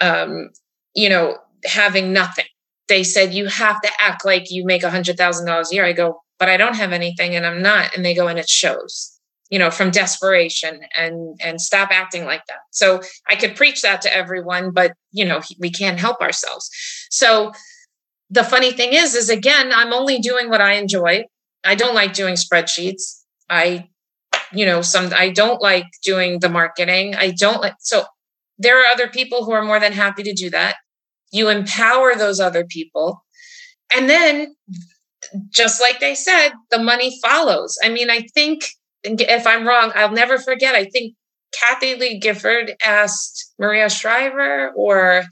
[0.00, 0.48] um
[0.94, 2.46] you know having nothing
[2.88, 5.84] they said you have to act like you make a hundred thousand dollars a year
[5.84, 8.48] i go but i don't have anything and i'm not and they go and it
[8.48, 9.17] shows
[9.50, 12.58] you know from desperation and and stop acting like that.
[12.70, 16.70] So i could preach that to everyone but you know we can't help ourselves.
[17.10, 17.52] So
[18.30, 21.24] the funny thing is is again i'm only doing what i enjoy.
[21.64, 23.22] I don't like doing spreadsheets.
[23.48, 23.88] I
[24.52, 27.14] you know some i don't like doing the marketing.
[27.14, 28.04] I don't like so
[28.58, 30.76] there are other people who are more than happy to do that.
[31.30, 33.24] You empower those other people.
[33.94, 34.56] And then
[35.50, 37.78] just like they said the money follows.
[37.82, 38.64] I mean i think
[39.02, 41.14] if i'm wrong i'll never forget i think
[41.50, 45.24] Kathie Lee Gifford asked maria shriver or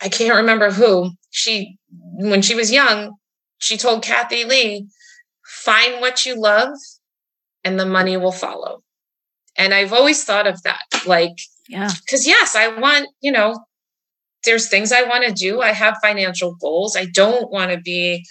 [0.00, 1.78] i can't remember who she
[2.12, 3.16] when she was young,
[3.58, 4.86] she told Kathie Lee,
[5.44, 6.74] find what you love
[7.64, 8.82] and the money will follow.
[9.56, 10.82] And I've always thought of that.
[11.06, 11.90] Like, yeah.
[12.04, 13.64] Because yes, I want, you know,
[14.44, 15.60] there's things I want to do.
[15.60, 16.96] I have financial goals.
[16.96, 18.24] I don't want to be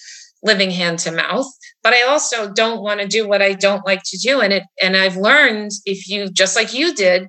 [0.44, 1.48] living hand to mouth,
[1.84, 4.42] but I also don't want to do what I don't like to do.
[4.42, 7.28] And it and I've learned if you just like you did,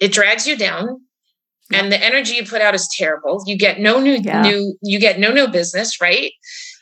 [0.00, 1.00] it drags you down
[1.72, 4.42] and the energy you put out is terrible you get no new yeah.
[4.42, 6.32] new you get no new business right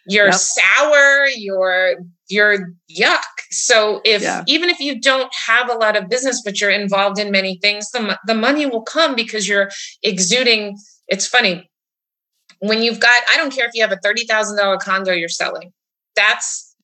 [0.07, 0.35] you're yep.
[0.35, 1.97] sour you're
[2.29, 4.43] you're yuck so if yeah.
[4.47, 7.91] even if you don't have a lot of business but you're involved in many things
[7.91, 9.71] the, the money will come because you're
[10.03, 10.77] exuding
[11.09, 11.71] it's funny
[12.63, 15.73] when you've got, I don't care if you have a $30,000 condo you're selling,
[16.15, 16.77] that's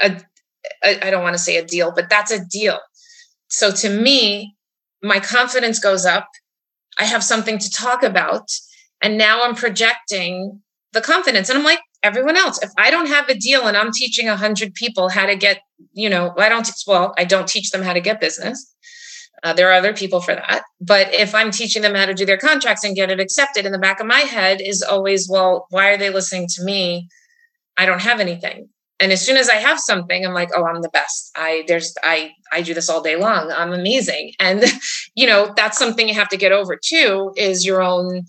[0.00, 0.20] a,
[0.84, 2.80] a I don't want to say a deal, but that's a deal.
[3.48, 4.56] So to me,
[5.00, 6.26] my confidence goes up.
[6.98, 8.50] I have something to talk about.
[9.00, 10.60] And now I'm projecting
[10.92, 11.48] the confidence.
[11.48, 14.36] And I'm like, everyone else, if I don't have a deal and I'm teaching a
[14.36, 15.60] hundred people how to get,
[15.92, 18.74] you know, I don't, well, I don't teach them how to get business.
[19.42, 20.62] Uh, there are other people for that.
[20.80, 23.72] But if I'm teaching them how to do their contracts and get it accepted, in
[23.72, 27.08] the back of my head is always, well, why are they listening to me?
[27.76, 28.68] I don't have anything.
[29.00, 31.30] And as soon as I have something, I'm like, oh, I'm the best.
[31.34, 33.50] I there's I I do this all day long.
[33.50, 34.34] I'm amazing.
[34.38, 34.62] And
[35.14, 38.24] you know, that's something you have to get over too, is your own,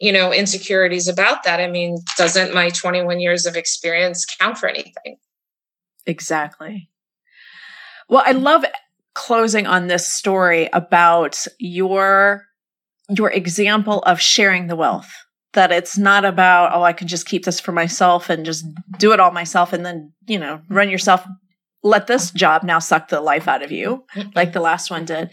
[0.00, 1.60] you know, insecurities about that.
[1.60, 5.18] I mean, doesn't my 21 years of experience count for anything?
[6.06, 6.88] Exactly.
[8.08, 8.64] Well, I love
[9.18, 12.44] closing on this story about your
[13.10, 15.10] your example of sharing the wealth.
[15.54, 18.64] That it's not about oh i can just keep this for myself and just
[18.98, 21.26] do it all myself and then you know run yourself
[21.82, 24.04] let this job now suck the life out of you
[24.34, 25.30] like the last one did.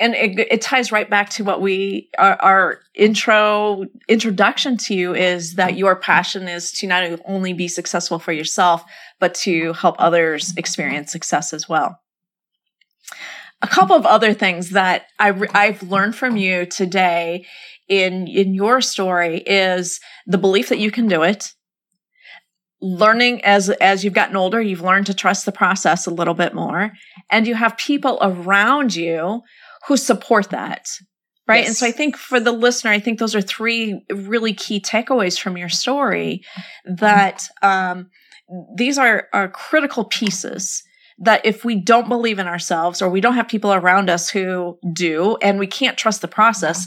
[0.00, 5.14] And it, it ties right back to what we our, our, intro introduction to you
[5.14, 8.84] is that your passion is to not only be successful for yourself
[9.20, 12.00] but to help others experience success as well
[13.64, 17.46] a couple of other things that I I've learned from you today
[17.88, 21.52] in in your story is the belief that you can do it.
[22.82, 26.54] Learning as as you've gotten older, you've learned to trust the process a little bit
[26.54, 26.92] more,
[27.30, 29.40] and you have people around you
[29.88, 30.86] who support that.
[31.48, 31.60] Right.
[31.60, 31.68] Yes.
[31.68, 35.38] And so I think for the listener, I think those are three really key takeaways
[35.38, 36.42] from your story
[36.86, 38.08] that um,
[38.76, 40.82] these are, are critical pieces
[41.18, 44.78] that if we don't believe in ourselves or we don't have people around us who
[44.92, 46.86] do and we can't trust the process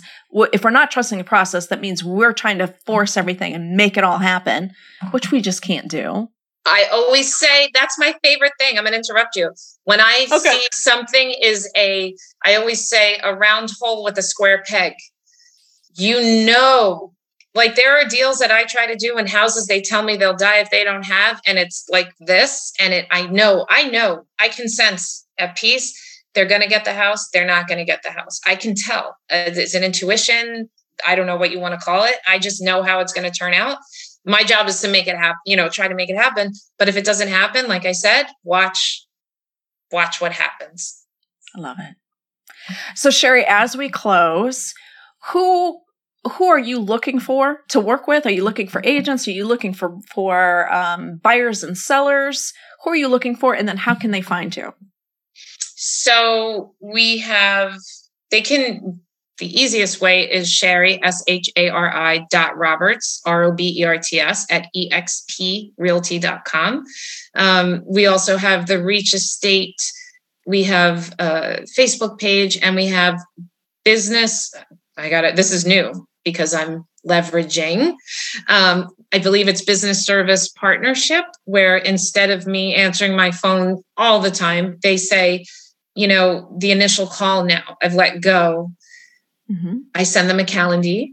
[0.54, 3.98] if we're not trusting the process that means we're trying to force everything and make
[3.98, 4.72] it all happen
[5.12, 6.28] which we just can't do.
[6.66, 8.78] I always say that's my favorite thing.
[8.78, 9.52] I'm going to interrupt you.
[9.86, 10.38] When i okay.
[10.38, 12.14] see something is a
[12.46, 14.94] i always say a round hole with a square peg.
[15.96, 17.14] You know
[17.58, 20.36] like there are deals that I try to do in houses they tell me they'll
[20.36, 24.26] die if they don't have and it's like this and it I know I know
[24.40, 25.92] I can sense a piece
[26.34, 28.40] they're going to get the house they're not going to get the house.
[28.46, 30.70] I can tell uh, it's an intuition.
[31.06, 32.16] I don't know what you want to call it.
[32.28, 33.78] I just know how it's going to turn out.
[34.26, 36.88] My job is to make it happen you know try to make it happen but
[36.88, 39.06] if it doesn't happen like I said watch
[39.92, 41.04] watch what happens.
[41.56, 41.96] I love it.
[42.94, 44.74] So Shari as we close
[45.32, 45.82] who
[46.30, 48.26] who are you looking for to work with?
[48.26, 49.28] Are you looking for agents?
[49.28, 52.54] Are you looking for for um, buyers and sellers?
[52.84, 53.54] Who are you looking for?
[53.54, 54.74] And then how can they find you?
[55.76, 57.78] So we have
[58.32, 59.02] they can
[59.38, 63.80] the easiest way is Shari S H A R I dot Roberts R O B
[63.80, 66.84] E R T S at exprealty.com.
[67.36, 69.80] Um, we also have the Reach Estate.
[70.48, 73.20] We have a Facebook page and we have
[73.86, 74.52] business.
[74.98, 75.36] I got it.
[75.36, 77.96] This is new because I'm leveraging.
[78.50, 84.20] Um, I believe it's business service partnership, where instead of me answering my phone all
[84.20, 85.46] the time, they say,
[85.96, 88.72] you know, the initial call now, I've let go.
[89.50, 89.78] Mm-hmm.
[89.96, 91.06] I send them a calendar.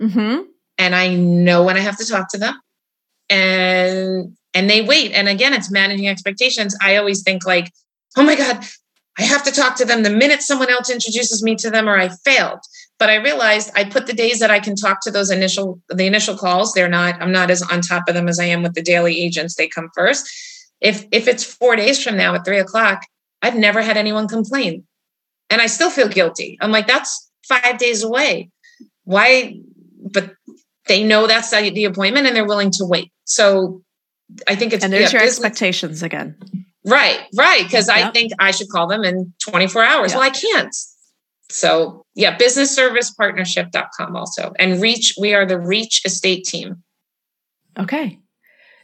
[0.00, 0.42] Mm-hmm.
[0.78, 2.60] And I know when I have to talk to them.
[3.30, 5.12] And and they wait.
[5.12, 6.76] And again, it's managing expectations.
[6.82, 7.72] I always think like,
[8.16, 8.64] oh my God,
[9.18, 11.96] I have to talk to them the minute someone else introduces me to them or
[11.96, 12.58] I failed
[13.02, 16.06] but i realized i put the days that i can talk to those initial the
[16.06, 18.74] initial calls they're not i'm not as on top of them as i am with
[18.74, 20.24] the daily agents they come first.
[20.80, 23.04] If if it's four days from now at three o'clock
[23.42, 24.84] i've never had anyone complain.
[25.50, 26.56] And i still feel guilty.
[26.60, 28.50] I'm like that's five days away.
[29.02, 29.58] Why?
[30.16, 30.34] But
[30.86, 33.10] they know that's the appointment and they're willing to wait.
[33.24, 33.82] So
[34.46, 35.44] i think it's and there's yeah, your business.
[35.44, 36.36] expectations again.
[36.86, 37.96] Right right because yep.
[37.96, 40.12] i think i should call them in 24 hours.
[40.12, 40.18] Yep.
[40.18, 40.76] well i can't.
[41.50, 44.52] So yeah, businessservicepartnership.com also.
[44.58, 46.82] And reach, we are the reach estate team.
[47.78, 48.18] Okay.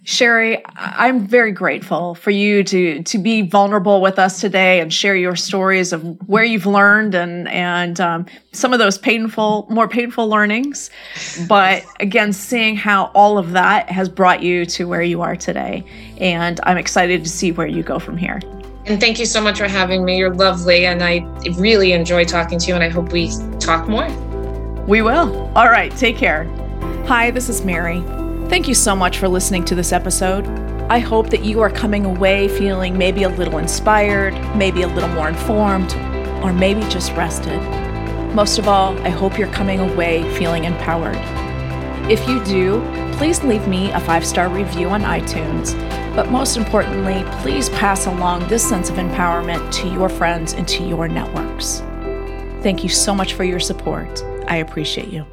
[0.05, 5.17] Shari, I'm very grateful for you to to be vulnerable with us today and share
[5.17, 10.29] your stories of where you've learned and and um, some of those painful, more painful
[10.29, 10.89] learnings.
[11.49, 15.85] But again, seeing how all of that has brought you to where you are today,
[16.19, 18.41] and I'm excited to see where you go from here.
[18.89, 20.17] And thank you so much for having me.
[20.17, 20.87] You're lovely.
[20.87, 21.19] And I
[21.59, 22.75] really enjoy talking to you.
[22.75, 23.31] And I hope we
[23.61, 24.09] talk more.
[24.87, 25.53] We will.
[25.55, 25.95] All right.
[25.95, 26.45] Take care.
[27.07, 28.03] Hi, this is Mary.
[28.49, 30.47] Thank you so much for listening to this episode.
[30.91, 35.11] I hope that you are coming away feeling maybe a little inspired, maybe a little
[35.11, 35.93] more informed,
[36.43, 37.61] or maybe just rested.
[38.35, 41.17] Most of all, I hope you're coming away feeling empowered.
[42.11, 42.81] If you do,
[43.19, 45.75] please leave me a five star review on iTunes.
[46.17, 50.83] But most importantly, please pass along this sense of empowerment to your friends and to
[50.83, 51.81] your networks.
[52.63, 54.25] Thank you so much for your support.
[54.49, 55.27] I appreciate you.